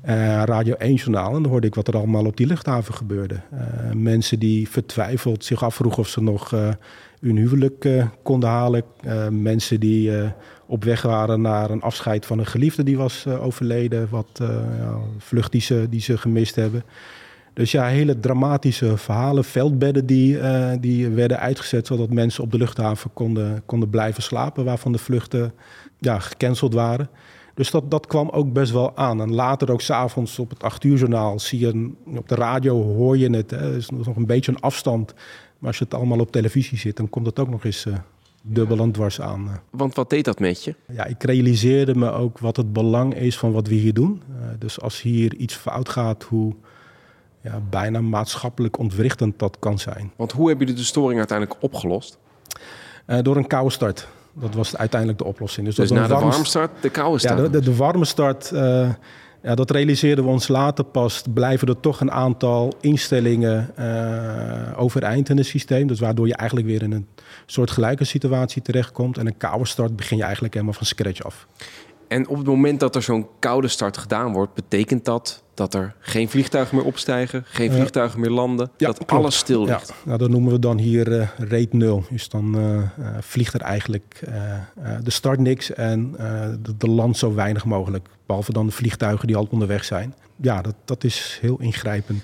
Uh, 0.07 0.43
Radio 0.43 0.75
1-journaal. 0.75 1.35
En 1.35 1.41
dan 1.41 1.51
hoorde 1.51 1.67
ik 1.67 1.75
wat 1.75 1.87
er 1.87 1.97
allemaal 1.97 2.25
op 2.25 2.37
die 2.37 2.47
luchthaven 2.47 2.93
gebeurde. 2.93 3.35
Uh, 3.53 3.59
mensen 3.93 4.39
die 4.39 4.69
vertwijfeld 4.69 5.45
zich 5.45 5.63
afvroegen 5.63 5.99
of 5.99 6.07
ze 6.07 6.21
nog 6.21 6.53
uh, 6.53 6.69
hun 7.19 7.37
huwelijk 7.37 7.87
konden 8.23 8.49
halen. 8.49 8.83
mensen 9.29 9.79
die 9.79 10.11
op 10.65 10.83
weg 10.83 11.01
waren 11.01 11.41
naar 11.41 11.69
een 11.69 11.81
afscheid 11.81 12.25
van 12.25 12.39
een 12.39 12.45
geliefde 12.45 12.83
die 12.83 12.97
was 12.97 13.27
overleden. 13.27 14.07
Wat 14.09 14.27
ja, 14.79 14.97
vlucht 15.17 15.51
die 15.51 15.61
ze, 15.61 15.87
die 15.89 16.01
ze 16.01 16.17
gemist 16.17 16.55
hebben. 16.55 16.83
Dus 17.53 17.71
ja, 17.71 17.85
hele 17.85 18.19
dramatische 18.19 18.97
verhalen, 18.97 19.43
veldbedden 19.43 20.05
die, 20.05 20.39
die 20.79 21.09
werden 21.09 21.39
uitgezet... 21.39 21.87
zodat 21.87 22.09
mensen 22.09 22.43
op 22.43 22.51
de 22.51 22.57
luchthaven 22.57 23.13
konden, 23.13 23.61
konden 23.65 23.89
blijven 23.89 24.23
slapen... 24.23 24.65
waarvan 24.65 24.91
de 24.91 24.97
vluchten 24.97 25.53
ja, 25.99 26.19
gecanceld 26.19 26.73
waren... 26.73 27.09
Dus 27.57 27.71
dat, 27.71 27.91
dat 27.91 28.07
kwam 28.07 28.29
ook 28.29 28.53
best 28.53 28.71
wel 28.71 28.97
aan. 28.97 29.21
En 29.21 29.33
later 29.33 29.71
ook 29.71 29.81
s'avonds 29.81 30.39
op 30.39 30.49
het 30.49 30.63
8 30.63 30.83
uur 30.83 30.97
journaal 30.97 31.39
zie 31.39 31.59
je, 31.59 31.91
op 32.05 32.27
de 32.27 32.35
radio 32.35 32.83
hoor 32.83 33.17
je 33.17 33.29
het. 33.29 33.51
Er 33.51 33.75
is 33.75 33.89
nog 33.89 34.15
een 34.15 34.25
beetje 34.25 34.51
een 34.51 34.59
afstand. 34.59 35.13
Maar 35.57 35.67
als 35.67 35.77
je 35.77 35.83
het 35.83 35.93
allemaal 35.93 36.19
op 36.19 36.31
televisie 36.31 36.77
zit, 36.77 36.97
dan 36.97 37.09
komt 37.09 37.25
het 37.25 37.39
ook 37.39 37.49
nog 37.49 37.63
eens 37.65 37.85
uh, 37.85 37.95
dubbel 38.41 38.79
en 38.79 38.91
dwars 38.91 39.21
aan. 39.21 39.47
Eh. 39.47 39.53
Want 39.69 39.95
wat 39.95 40.09
deed 40.09 40.25
dat 40.25 40.39
met 40.39 40.63
je? 40.63 40.75
Ja, 40.91 41.05
ik 41.05 41.23
realiseerde 41.23 41.95
me 41.95 42.11
ook 42.11 42.39
wat 42.39 42.57
het 42.57 42.73
belang 42.73 43.15
is 43.15 43.37
van 43.37 43.51
wat 43.51 43.67
we 43.67 43.75
hier 43.75 43.93
doen. 43.93 44.21
Uh, 44.29 44.47
dus 44.59 44.81
als 44.81 45.01
hier 45.01 45.35
iets 45.35 45.55
fout 45.55 45.89
gaat, 45.89 46.23
hoe 46.23 46.53
ja, 47.41 47.61
bijna 47.69 48.01
maatschappelijk 48.01 48.77
ontwrichtend 48.77 49.39
dat 49.39 49.59
kan 49.59 49.79
zijn. 49.79 50.11
Want 50.15 50.31
hoe 50.31 50.47
hebben 50.47 50.65
jullie 50.67 50.81
de 50.81 50.87
storing 50.87 51.17
uiteindelijk 51.17 51.63
opgelost? 51.63 52.17
door 53.21 53.37
een 53.37 53.47
koude 53.47 53.71
start. 53.71 54.07
Dat 54.39 54.55
was 54.55 54.77
uiteindelijk 54.77 55.19
de 55.19 55.25
oplossing. 55.25 55.65
Dus, 55.65 55.75
dus 55.75 55.91
na 55.91 56.07
de 56.07 56.13
warme 56.13 56.45
start, 56.45 56.71
de 56.81 56.89
koude 56.89 57.19
start? 57.19 57.39
Ja, 57.39 57.47
de, 57.47 57.59
de, 57.59 57.75
warme 57.75 58.05
start, 58.05 58.51
uh, 58.53 58.89
ja, 59.41 59.55
dat 59.55 59.71
realiseerden 59.71 60.23
we 60.25 60.29
ons 60.29 60.47
later 60.47 60.83
pas. 60.83 61.23
Blijven 61.33 61.67
er 61.67 61.79
toch 61.79 62.01
een 62.01 62.11
aantal 62.11 62.73
instellingen 62.81 63.73
uh, 63.79 64.79
overeind 64.81 65.29
in 65.29 65.37
het 65.37 65.45
systeem. 65.45 65.87
Dus 65.87 65.99
waardoor 65.99 66.27
je 66.27 66.35
eigenlijk 66.35 66.69
weer 66.69 66.83
in 66.83 66.91
een 66.91 67.07
soort 67.45 67.71
gelijke 67.71 68.03
situatie 68.03 68.61
terechtkomt. 68.61 69.17
En 69.17 69.27
een 69.27 69.37
koude 69.37 69.65
start 69.65 69.95
begin 69.95 70.17
je 70.17 70.23
eigenlijk 70.23 70.53
helemaal 70.53 70.75
van 70.75 70.85
scratch 70.85 71.23
af. 71.23 71.47
En 72.07 72.27
op 72.27 72.37
het 72.37 72.45
moment 72.45 72.79
dat 72.79 72.95
er 72.95 73.01
zo'n 73.01 73.27
koude 73.39 73.67
start 73.67 73.97
gedaan 73.97 74.33
wordt, 74.33 74.53
betekent 74.53 75.05
dat 75.05 75.43
dat 75.57 75.73
er 75.73 75.95
geen 75.99 76.29
vliegtuigen 76.29 76.75
meer 76.75 76.85
opstijgen, 76.85 77.43
geen 77.45 77.71
vliegtuigen 77.71 78.19
meer 78.19 78.29
landen, 78.29 78.69
dat 78.77 79.07
alles 79.07 79.37
stil 79.37 79.65
ligt. 79.65 79.87
Ja, 79.87 79.95
nou, 80.05 80.17
dat 80.17 80.29
noemen 80.29 80.51
we 80.51 80.59
dan 80.59 80.77
hier 80.77 81.07
uh, 81.07 81.27
rate 81.37 81.75
0. 81.75 82.03
Dus 82.09 82.29
dan 82.29 82.57
uh, 82.57 82.81
vliegt 83.19 83.53
er 83.53 83.61
eigenlijk 83.61 84.19
de 85.03 85.11
start 85.11 85.39
niks 85.39 85.73
en 85.73 86.11
de, 86.61 86.77
de 86.77 86.89
land 86.89 87.17
zo 87.17 87.33
weinig 87.33 87.65
mogelijk. 87.65 88.07
Behalve 88.25 88.53
dan 88.53 88.65
de 88.65 88.71
vliegtuigen 88.71 89.27
die 89.27 89.35
al 89.35 89.47
onderweg 89.51 89.83
zijn. 89.83 90.13
Ja, 90.41 90.61
dat, 90.61 90.75
dat 90.85 91.03
is 91.03 91.37
heel 91.41 91.59
ingrijpend. 91.59 92.23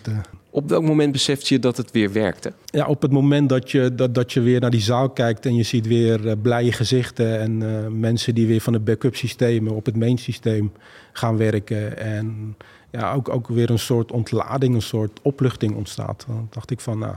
Op 0.55 0.69
welk 0.69 0.83
moment 0.83 1.11
beseft 1.11 1.47
je 1.47 1.59
dat 1.59 1.77
het 1.77 1.91
weer 1.91 2.11
werkte? 2.11 2.53
Ja, 2.65 2.85
op 2.85 3.01
het 3.01 3.11
moment 3.11 3.49
dat 3.49 3.71
je, 3.71 3.95
dat, 3.95 4.15
dat 4.15 4.33
je 4.33 4.41
weer 4.41 4.59
naar 4.59 4.71
die 4.71 4.81
zaal 4.81 5.09
kijkt 5.09 5.45
en 5.45 5.55
je 5.55 5.63
ziet 5.63 5.87
weer 5.87 6.25
uh, 6.25 6.33
blije 6.41 6.71
gezichten 6.71 7.39
en 7.39 7.61
uh, 7.61 7.87
mensen 7.87 8.35
die 8.35 8.47
weer 8.47 8.61
van 8.61 8.73
de 8.73 8.79
backup 8.79 9.15
systemen 9.15 9.75
op 9.75 9.85
het 9.85 9.97
main 9.97 10.17
systeem 10.17 10.71
gaan 11.13 11.37
werken. 11.37 11.97
En 11.97 12.57
ja, 12.91 13.13
ook, 13.13 13.29
ook 13.29 13.47
weer 13.47 13.69
een 13.69 13.79
soort 13.79 14.11
ontlading, 14.11 14.75
een 14.75 14.81
soort 14.81 15.19
opluchting 15.21 15.75
ontstaat. 15.75 16.25
Dan 16.27 16.47
dacht 16.49 16.71
ik 16.71 16.79
van, 16.79 16.99
nou, 16.99 17.15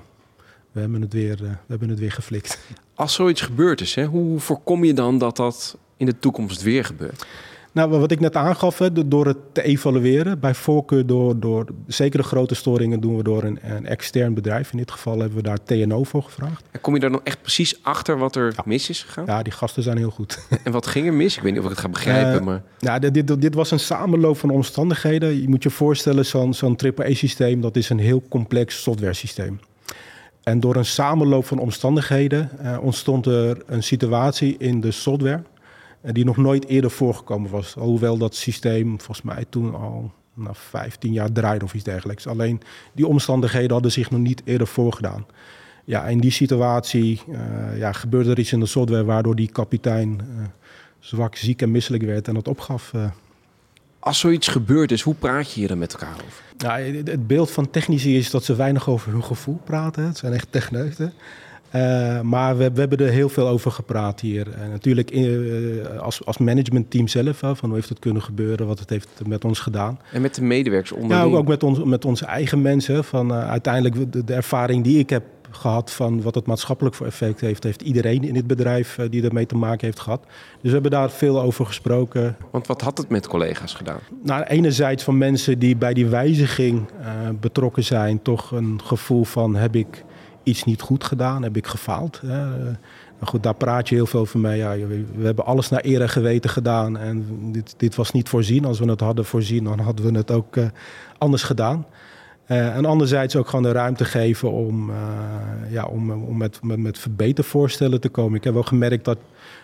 we 0.73 0.81
hebben 0.81 1.01
het 1.01 1.13
weer, 1.13 1.43
uh, 1.43 1.49
we 1.49 1.57
hebben 1.67 1.89
het 1.89 1.99
weer 1.99 2.13
geflikt. 2.13 2.59
Als 2.95 3.15
zoiets 3.15 3.41
gebeurd 3.41 3.81
is, 3.81 3.95
hè, 3.95 4.05
hoe 4.05 4.41
voorkom 4.41 4.85
je 4.85 4.95
dan 4.95 5.19
dat 5.19 5.37
dat 5.37 5.79
in 5.97 6.07
de 6.07 6.19
toekomst 6.19 6.63
weer 6.63 6.85
gebeurt? 6.85 7.27
Nou, 7.77 7.91
wat 7.91 8.11
ik 8.11 8.21
net 8.21 8.37
aangaf, 8.37 8.79
hè, 8.79 9.09
door 9.09 9.27
het 9.27 9.37
te 9.53 9.63
evalueren, 9.63 10.41
bij 10.41 10.55
voorkeur 10.55 11.07
door, 11.07 11.41
door 11.41 11.67
zekere 11.87 12.23
grote 12.23 12.55
storingen 12.55 13.01
doen 13.01 13.17
we 13.17 13.23
door 13.23 13.43
een, 13.43 13.59
een, 13.63 13.87
extern 13.87 14.35
bedrijf. 14.35 14.73
In 14.73 14.79
dit 14.79 14.91
geval 14.91 15.19
hebben 15.19 15.37
we 15.37 15.43
daar 15.43 15.63
TNO 15.63 16.05
voor 16.05 16.23
gevraagd. 16.23 16.65
En 16.71 16.81
kom 16.81 16.95
je 16.95 17.01
daar 17.01 17.11
dan 17.11 17.21
echt 17.25 17.41
precies 17.41 17.83
achter 17.83 18.19
wat 18.19 18.37
er 18.37 18.55
mis 18.65 18.91
is 18.91 19.03
gegaan? 19.03 19.25
Ja, 19.27 19.43
die 19.43 19.53
gasten 19.53 19.83
zijn 19.83 19.97
heel 19.97 20.11
goed. 20.11 20.39
En 20.65 20.73
wat 20.73 20.87
ging 20.87 21.07
er 21.07 21.13
mis? 21.13 21.37
Ik 21.37 21.43
weet 21.43 21.53
niet 21.53 21.61
of 21.61 21.67
ik 21.67 21.71
het 21.71 21.81
ga 21.81 21.89
begrijpen, 21.89 22.41
uh, 22.41 22.47
maar... 22.47 22.63
Ja, 22.79 22.99
dit, 22.99 23.15
dit, 23.15 23.41
dit, 23.41 23.55
was 23.55 23.71
een 23.71 23.81
samenloop 23.81 24.39
van 24.39 24.51
omstandigheden. 24.51 25.41
Je 25.41 25.49
moet 25.49 25.63
je 25.63 25.71
voorstellen, 25.71 26.27
zo'n 26.27 26.55
zo'n 26.55 26.77
AAA-systeem, 26.77 27.61
dat 27.61 27.77
is 27.77 27.89
een 27.89 27.99
heel 27.99 28.23
complex 28.29 28.83
software 28.83 29.15
systeem. 29.15 29.61
En 30.43 30.61
door 30.61 30.77
een 30.77 30.85
samenloop 30.85 31.47
van 31.47 31.59
omstandigheden 31.59 32.51
uh, 32.63 32.79
ontstond 32.81 33.27
er 33.27 33.63
een 33.67 33.83
situatie 33.83 34.57
in 34.59 34.81
de 34.81 34.91
software 34.91 35.43
die 36.13 36.25
nog 36.25 36.37
nooit 36.37 36.67
eerder 36.67 36.91
voorgekomen 36.91 37.51
was. 37.51 37.75
Hoewel 37.75 38.19
dat 38.19 38.35
systeem 38.35 38.89
volgens 38.89 39.23
mij 39.23 39.45
toen 39.49 39.75
al 39.75 40.13
nou, 40.35 40.55
15 40.59 41.13
jaar 41.13 41.33
draaide 41.33 41.65
of 41.65 41.75
iets 41.75 41.85
dergelijks. 41.85 42.27
Alleen 42.27 42.61
die 42.93 43.07
omstandigheden 43.07 43.73
hadden 43.73 43.93
zich 43.93 44.11
nog 44.11 44.21
niet 44.21 44.43
eerder 44.45 44.67
voorgedaan. 44.67 45.27
Ja, 45.85 46.07
in 46.07 46.19
die 46.19 46.31
situatie 46.31 47.21
uh, 47.29 47.79
ja, 47.79 47.93
gebeurde 47.93 48.31
er 48.31 48.39
iets 48.39 48.53
in 48.53 48.61
de 48.61 48.67
software 48.67 49.05
waardoor 49.05 49.37
die 49.37 49.49
kapitein 49.49 50.21
uh, 50.21 50.45
zwak, 50.99 51.37
ziek 51.37 51.63
en 51.63 51.71
misselijk 51.71 52.03
werd 52.03 52.29
en 52.29 52.35
dat 52.35 52.49
opgaf. 52.49 52.93
Uh. 52.95 53.05
Als 53.99 54.19
zoiets 54.19 54.49
gebeurd 54.49 54.93
is, 54.93 55.03
hoe 55.03 55.15
praat 55.15 55.53
je 55.53 55.59
hier 55.59 55.69
dan 55.69 55.79
met 55.79 55.93
elkaar 55.93 56.15
over? 56.27 56.43
Ja, 56.57 56.79
het 57.13 57.27
beeld 57.27 57.51
van 57.51 57.71
technici 57.71 58.17
is 58.17 58.31
dat 58.31 58.45
ze 58.45 58.55
weinig 58.55 58.89
over 58.89 59.13
hun 59.13 59.25
gevoel 59.25 59.61
praten. 59.65 60.05
Het 60.05 60.17
zijn 60.17 60.33
echt 60.33 60.53
techneuten. 60.53 61.13
Uh, 61.77 62.21
maar 62.21 62.57
we, 62.57 62.71
we, 62.73 62.81
hebben 62.81 62.99
er 62.99 63.13
heel 63.13 63.29
veel 63.29 63.49
over 63.49 63.71
gepraat 63.71 64.21
hier. 64.21 64.47
En 64.61 64.71
natuurlijk 64.71 65.11
uh, 65.11 65.99
als, 65.99 66.25
als 66.25 66.39
managementteam 66.39 67.09
zelf, 67.09 67.37
van 67.37 67.57
hoe 67.61 67.75
heeft 67.75 67.89
het 67.89 67.99
kunnen 67.99 68.23
gebeuren, 68.23 68.67
wat 68.67 68.79
het 68.79 68.91
heeft 68.91 69.09
met 69.27 69.45
ons 69.45 69.59
gedaan. 69.59 70.01
En 70.13 70.23
met 70.23 70.35
de 70.35 70.43
medewerkers 70.43 70.93
onderling? 70.93 71.31
Ja, 71.31 71.37
ook, 71.37 71.49
met, 71.49 71.63
ons, 71.63 71.85
met 71.85 72.05
onze 72.05 72.25
eigen 72.25 72.63
mensen. 72.63 73.05
Van, 73.05 73.33
uh, 73.33 73.51
uiteindelijk 73.51 74.13
de, 74.13 74.25
de, 74.25 74.35
ervaring 74.35 74.85
die 74.85 74.99
ik 74.99 75.11
heb 75.11 75.25
gehad 75.51 75.93
van 75.93 76.23
wat 76.23 76.35
het 76.35 76.47
maatschappelijk 76.47 76.95
voor 76.95 77.07
effect 77.07 77.41
heeft, 77.41 77.63
heeft 77.63 77.83
iedereen 77.83 78.25
in 78.25 78.35
dit 78.35 78.47
bedrijf 78.47 78.99
die 79.11 79.25
ermee 79.25 79.47
te 79.47 79.57
maken 79.57 79.87
heeft 79.87 80.01
gehad. 80.01 80.21
Dus 80.25 80.61
we 80.63 80.71
hebben 80.71 80.91
daar 80.91 81.11
veel 81.11 81.41
over 81.41 81.67
gesproken. 81.67 82.37
Want 82.51 82.67
wat 82.67 82.81
had 82.81 82.99
het 82.99 83.09
met 83.09 83.27
collega's 83.27 83.75
gedaan? 83.75 83.99
Nou, 84.23 84.43
enerzijds 84.43 85.03
van 85.03 85.19
mensen 85.19 85.59
die 85.59 85.77
bij 85.77 85.95
die 85.95 86.07
wijziging 86.07 86.89
betrokken 87.41 87.85
zijn, 87.85 88.23
toch 88.23 88.51
een 88.51 88.81
gevoel 88.85 89.25
van 89.25 89.57
heb 89.57 89.77
ik 89.77 90.05
iets 90.47 90.65
niet 90.65 90.81
goed 90.81 91.05
gedaan? 91.05 91.43
Heb 91.43 91.57
ik 91.57 91.67
gefaald? 91.67 92.21
Nou 92.23 93.31
goed, 93.31 93.43
daar 93.43 93.55
praat 93.55 93.89
je 93.89 93.95
heel 93.95 94.07
veel 94.07 94.21
over 94.21 94.39
mee. 94.39 94.59
Ja, 94.59 94.77
we 95.17 95.25
hebben 95.25 95.45
alles 95.45 95.69
naar 95.69 95.85
eer 95.85 96.01
en 96.01 96.09
geweten 96.09 96.51
gedaan. 96.51 96.99
En 96.99 97.27
dit, 97.53 97.75
dit 97.77 97.95
was 97.95 98.13
niet 98.13 98.29
voorzien. 98.29 98.65
Als 98.65 98.79
we 98.79 98.91
het 98.91 99.01
hadden 99.01 99.25
voorzien, 99.25 99.65
dan 99.65 99.79
hadden 99.79 100.13
we 100.13 100.19
het 100.19 100.31
ook 100.31 100.57
uh, 100.57 100.67
anders 101.19 101.43
gedaan. 101.43 101.87
en 102.47 102.85
anderzijds 102.85 103.37
ook 103.37 103.49
gewoon 103.49 103.65
de 103.65 103.73
ruimte 103.73 104.05
geven 104.05 104.51
om, 104.51 104.91
ja, 105.71 105.85
om, 105.85 106.11
om 106.11 106.37
met, 106.37 106.59
met, 106.63 106.79
met 106.79 106.99
verbetervoorstellen 106.99 108.01
te 108.01 108.09
komen. 108.09 108.39
Ik 108.39 108.45
heb 108.45 108.55
wel 108.55 108.63
gemerkt 108.63 109.05
dat, 109.05 109.19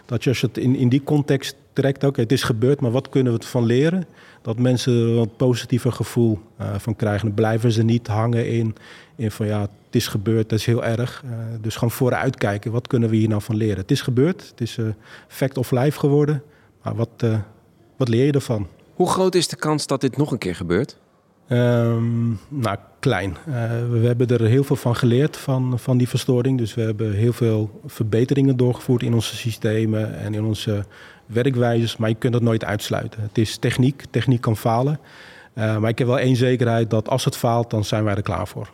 dat 0.06 0.24
je 0.24 0.30
als 0.30 0.40
je 0.40 0.46
het 0.46 0.58
in, 0.58 0.76
in 0.76 0.88
die 0.88 1.02
context 1.04 1.56
trekt, 1.72 2.04
oké, 2.04 2.20
het 2.20 2.32
is 2.32 2.42
gebeurd, 2.42 2.80
maar 2.80 2.90
wat 2.90 3.08
kunnen 3.08 3.32
we 3.32 3.38
ervan 3.38 3.66
leren? 3.66 4.04
Dat 4.42 4.58
mensen 4.58 4.92
er 4.92 5.18
een 5.18 5.36
positiever 5.36 5.92
gevoel 5.92 6.38
van 6.76 6.96
krijgen. 6.96 7.26
Dan 7.26 7.34
blijven 7.34 7.72
ze 7.72 7.82
niet 7.82 8.06
hangen 8.06 8.48
in, 8.48 8.74
in 9.16 9.30
van 9.30 9.46
ja, 9.46 9.68
het 9.92 10.00
is 10.00 10.08
gebeurd, 10.08 10.48
dat 10.48 10.58
is 10.58 10.66
heel 10.66 10.84
erg. 10.84 11.22
Uh, 11.24 11.30
dus 11.60 11.74
gewoon 11.74 11.90
vooruit 11.90 12.36
kijken, 12.36 12.72
wat 12.72 12.86
kunnen 12.86 13.08
we 13.10 13.16
hier 13.16 13.28
nou 13.28 13.42
van 13.42 13.56
leren? 13.56 13.76
Het 13.76 13.90
is 13.90 14.00
gebeurd, 14.00 14.48
het 14.50 14.60
is 14.60 14.76
uh, 14.76 14.86
fact 15.28 15.58
of 15.58 15.70
life 15.70 15.98
geworden. 15.98 16.42
Maar 16.82 16.94
wat, 16.94 17.08
uh, 17.24 17.38
wat 17.96 18.08
leer 18.08 18.26
je 18.26 18.32
ervan? 18.32 18.66
Hoe 18.94 19.08
groot 19.08 19.34
is 19.34 19.48
de 19.48 19.56
kans 19.56 19.86
dat 19.86 20.00
dit 20.00 20.16
nog 20.16 20.32
een 20.32 20.38
keer 20.38 20.54
gebeurt? 20.54 20.96
Um, 21.48 22.38
nou, 22.48 22.76
klein. 23.00 23.36
we 23.90 24.00
hebben 24.02 24.26
er 24.26 24.40
heel 24.40 24.64
veel 24.64 24.76
van 24.76 24.96
geleerd 24.96 25.36
van, 25.36 25.78
van 25.78 25.96
die 25.98 26.08
verstoring. 26.08 26.58
Dus 26.58 26.74
we 26.74 26.82
hebben 26.82 27.12
heel 27.12 27.32
veel 27.32 27.80
verbeteringen 27.86 28.56
doorgevoerd 28.56 29.02
in 29.02 29.14
onze 29.14 29.36
systemen 29.36 30.18
en 30.18 30.34
in 30.34 30.44
onze 30.44 30.84
werkwijzes. 31.26 31.96
Maar 31.96 32.08
je 32.08 32.14
kunt 32.14 32.34
het 32.34 32.42
nooit 32.42 32.64
uitsluiten. 32.64 33.22
Het 33.22 33.38
is 33.38 33.56
techniek, 33.56 34.04
techniek 34.10 34.40
kan 34.40 34.56
falen. 34.56 35.00
maar 35.54 35.88
ik 35.88 35.98
heb 35.98 36.06
wel 36.06 36.18
één 36.18 36.36
zekerheid 36.36 36.90
dat 36.90 37.08
als 37.08 37.24
het 37.24 37.36
faalt, 37.36 37.70
dan 37.70 37.84
zijn 37.84 38.04
wij 38.04 38.14
er 38.14 38.22
klaar 38.22 38.48
voor 38.48 38.70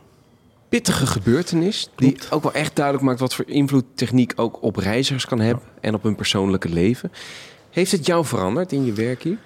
pittige 0.68 1.06
gebeurtenis. 1.06 1.88
Die 1.96 2.16
ook 2.30 2.42
wel 2.42 2.52
echt 2.52 2.76
duidelijk 2.76 3.04
maakt 3.04 3.20
wat 3.20 3.34
voor 3.34 3.48
invloed 3.48 3.84
techniek 3.94 4.32
ook 4.36 4.62
op 4.62 4.76
reizigers 4.76 5.26
kan 5.26 5.40
hebben 5.40 5.64
en 5.80 5.94
op 5.94 6.02
hun 6.02 6.14
persoonlijke 6.14 6.68
leven. 6.68 7.12
Heeft 7.70 7.92
het 7.92 8.06
jou 8.06 8.24
veranderd 8.24 8.72
in 8.72 8.84
je 8.84 8.92
werk 8.92 9.22
hier? 9.22 9.38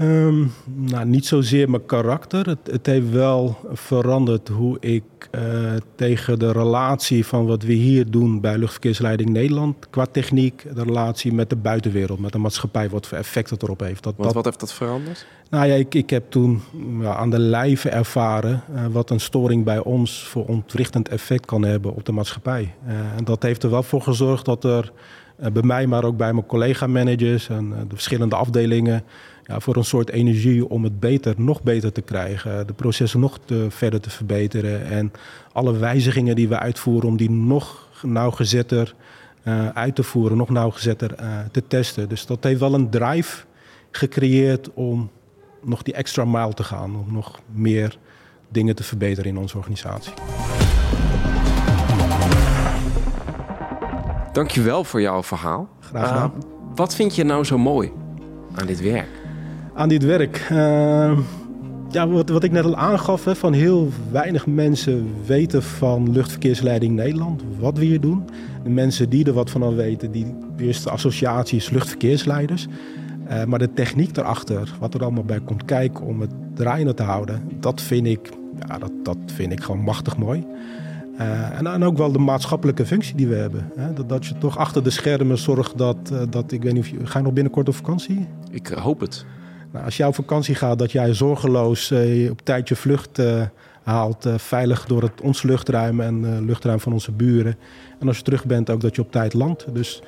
Um, 0.00 0.52
nou, 0.64 1.06
niet 1.06 1.26
zozeer 1.26 1.70
mijn 1.70 1.86
karakter. 1.86 2.48
Het, 2.48 2.58
het 2.70 2.86
heeft 2.86 3.10
wel 3.10 3.58
veranderd 3.72 4.48
hoe 4.48 4.76
ik 4.80 5.02
uh, 5.30 5.42
tegen 5.94 6.38
de 6.38 6.52
relatie 6.52 7.26
van 7.26 7.46
wat 7.46 7.62
we 7.62 7.72
hier 7.72 8.10
doen 8.10 8.40
bij 8.40 8.58
Luchtverkeersleiding 8.58 9.30
Nederland, 9.30 9.90
qua 9.90 10.06
techniek, 10.06 10.66
de 10.74 10.82
relatie 10.82 11.32
met 11.32 11.50
de 11.50 11.56
buitenwereld, 11.56 12.18
met 12.18 12.32
de 12.32 12.38
maatschappij, 12.38 12.88
wat 12.88 13.06
voor 13.06 13.18
effect 13.18 13.50
het 13.50 13.62
erop 13.62 13.80
heeft. 13.80 14.02
Dat, 14.02 14.14
wat, 14.16 14.34
wat 14.34 14.44
heeft 14.44 14.60
dat 14.60 14.72
veranderd? 14.72 15.26
Nou 15.50 15.66
ja, 15.66 15.74
ik, 15.74 15.94
ik 15.94 16.10
heb 16.10 16.30
toen 16.30 16.60
ja, 17.00 17.14
aan 17.14 17.30
de 17.30 17.38
lijve 17.38 17.88
ervaren 17.88 18.62
uh, 18.74 18.86
wat 18.86 19.10
een 19.10 19.20
storing 19.20 19.64
bij 19.64 19.78
ons 19.78 20.24
voor 20.24 20.46
ontwrichtend 20.46 21.08
effect 21.08 21.46
kan 21.46 21.62
hebben 21.62 21.94
op 21.94 22.04
de 22.04 22.12
maatschappij. 22.12 22.74
Uh, 22.86 22.92
en 23.16 23.24
dat 23.24 23.42
heeft 23.42 23.62
er 23.62 23.70
wel 23.70 23.82
voor 23.82 24.02
gezorgd 24.02 24.44
dat 24.44 24.64
er 24.64 24.92
bij 25.52 25.62
mij, 25.62 25.86
maar 25.86 26.04
ook 26.04 26.16
bij 26.16 26.32
mijn 26.32 26.46
collega-managers 26.46 27.48
en 27.48 27.70
de 27.70 27.94
verschillende 27.94 28.36
afdelingen 28.36 29.04
ja, 29.48 29.60
voor 29.60 29.76
een 29.76 29.84
soort 29.84 30.10
energie 30.10 30.68
om 30.68 30.84
het 30.84 31.00
beter, 31.00 31.34
nog 31.36 31.62
beter 31.62 31.92
te 31.92 32.00
krijgen. 32.00 32.66
De 32.66 32.72
processen 32.72 33.20
nog 33.20 33.38
te, 33.44 33.66
verder 33.68 34.00
te 34.00 34.10
verbeteren. 34.10 34.86
En 34.86 35.12
alle 35.52 35.78
wijzigingen 35.78 36.36
die 36.36 36.48
we 36.48 36.58
uitvoeren 36.58 37.08
om 37.08 37.16
die 37.16 37.30
nog 37.30 37.88
nauwgezetter 38.02 38.94
uh, 39.44 39.68
uit 39.68 39.94
te 39.94 40.02
voeren, 40.02 40.36
nog 40.36 40.48
nauwgezetter 40.48 41.14
uh, 41.20 41.38
te 41.50 41.66
testen. 41.66 42.08
Dus 42.08 42.26
dat 42.26 42.44
heeft 42.44 42.60
wel 42.60 42.74
een 42.74 42.90
drive 42.90 43.44
gecreëerd 43.90 44.70
om 44.74 45.10
nog 45.62 45.82
die 45.82 45.94
extra 45.94 46.24
mile 46.24 46.54
te 46.54 46.64
gaan. 46.64 46.96
Om 46.96 47.12
nog 47.12 47.40
meer 47.52 47.98
dingen 48.48 48.74
te 48.74 48.82
verbeteren 48.82 49.30
in 49.30 49.38
onze 49.38 49.56
organisatie. 49.56 50.12
Dankjewel 54.32 54.84
voor 54.84 55.00
jouw 55.00 55.22
verhaal. 55.22 55.68
Graag 55.80 56.08
gedaan. 56.08 56.32
Uh, 56.36 56.42
wat 56.74 56.94
vind 56.94 57.14
je 57.14 57.24
nou 57.24 57.44
zo 57.44 57.58
mooi 57.58 57.92
aan 58.54 58.66
dit 58.66 58.80
werk? 58.80 59.17
Aan 59.78 59.88
dit 59.88 60.04
werk? 60.04 60.48
Uh, 60.52 61.18
ja, 61.90 62.08
wat, 62.08 62.28
wat 62.28 62.44
ik 62.44 62.50
net 62.50 62.64
al 62.64 62.76
aangaf, 62.76 63.24
hè, 63.24 63.36
van 63.36 63.52
heel 63.52 63.88
weinig 64.10 64.46
mensen 64.46 65.14
weten 65.26 65.62
van 65.62 66.12
luchtverkeersleiding 66.12 66.94
Nederland, 66.94 67.42
wat 67.58 67.78
we 67.78 67.84
hier 67.84 68.00
doen. 68.00 68.24
De 68.64 68.70
mensen 68.70 69.08
die 69.08 69.24
er 69.24 69.32
wat 69.32 69.50
van 69.50 69.62
al 69.62 69.74
weten, 69.74 70.10
die 70.10 70.34
eerste 70.56 70.90
associatie 70.90 71.56
is 71.56 71.70
luchtverkeersleiders. 71.70 72.66
Uh, 73.30 73.44
maar 73.44 73.58
de 73.58 73.72
techniek 73.72 74.14
daarachter, 74.14 74.76
wat 74.80 74.94
er 74.94 75.02
allemaal 75.02 75.24
bij 75.24 75.40
komt 75.40 75.64
kijken 75.64 76.04
om 76.04 76.20
het 76.20 76.30
draaiende 76.54 76.94
te 76.94 77.02
houden, 77.02 77.42
dat 77.60 77.80
vind 77.80 78.06
ik, 78.06 78.28
ja, 78.68 78.78
dat, 78.78 78.92
dat 79.02 79.18
vind 79.26 79.52
ik 79.52 79.62
gewoon 79.62 79.80
machtig 79.80 80.16
mooi. 80.16 80.46
Uh, 81.20 81.58
en, 81.58 81.66
en, 81.66 81.82
ook 81.82 81.96
wel 81.96 82.12
de 82.12 82.18
maatschappelijke 82.18 82.86
functie 82.86 83.14
die 83.14 83.26
we 83.26 83.34
hebben. 83.34 83.70
Hè? 83.76 83.92
Dat, 83.92 84.08
dat, 84.08 84.26
je 84.26 84.38
toch 84.38 84.58
achter 84.58 84.82
de 84.82 84.90
schermen 84.90 85.38
zorgt 85.38 85.78
dat, 85.78 85.96
uh, 86.12 86.20
dat 86.30 86.52
ik 86.52 86.62
weet 86.62 86.72
niet 86.72 86.82
of 86.82 86.88
je, 86.88 87.06
ga 87.06 87.18
je 87.18 87.24
nog 87.24 87.32
binnenkort 87.32 87.68
op 87.68 87.74
vakantie? 87.74 88.26
Ik 88.50 88.66
hoop 88.66 89.00
het. 89.00 89.26
Nou, 89.72 89.84
als 89.84 89.96
jij 89.96 90.06
op 90.06 90.14
vakantie 90.14 90.54
gaat, 90.54 90.78
dat 90.78 90.92
jij 90.92 91.14
zorgeloos 91.14 91.90
uh, 91.90 92.30
op 92.30 92.40
tijd 92.44 92.68
je 92.68 92.76
vlucht 92.76 93.18
uh, 93.18 93.42
haalt, 93.82 94.26
uh, 94.26 94.34
veilig 94.36 94.86
door 94.86 95.02
het, 95.02 95.20
ons 95.20 95.42
luchtruim 95.42 96.00
en 96.00 96.44
luchtruim 96.44 96.80
van 96.80 96.92
onze 96.92 97.12
buren. 97.12 97.56
En 98.00 98.08
als 98.08 98.16
je 98.16 98.22
terug 98.22 98.44
bent, 98.44 98.70
ook 98.70 98.80
dat 98.80 98.94
je 98.94 99.02
op 99.02 99.12
tijd 99.12 99.34
landt. 99.34 99.66
Dus 99.72 100.02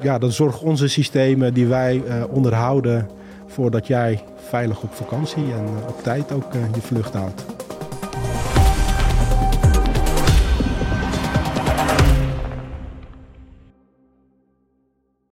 ja, 0.00 0.18
dan 0.18 0.32
zorgen 0.32 0.66
onze 0.66 0.88
systemen 0.88 1.54
die 1.54 1.66
wij 1.66 2.02
onderhouden 2.30 3.08
voor 3.46 3.70
dat 3.70 3.86
jij 3.86 4.24
veilig 4.48 4.82
op 4.82 4.94
vakantie 4.94 5.44
en 5.52 5.66
op 5.88 6.02
tijd 6.02 6.32
ook 6.32 6.52
je 6.52 6.80
vlucht 6.80 7.14
haalt. 7.14 7.65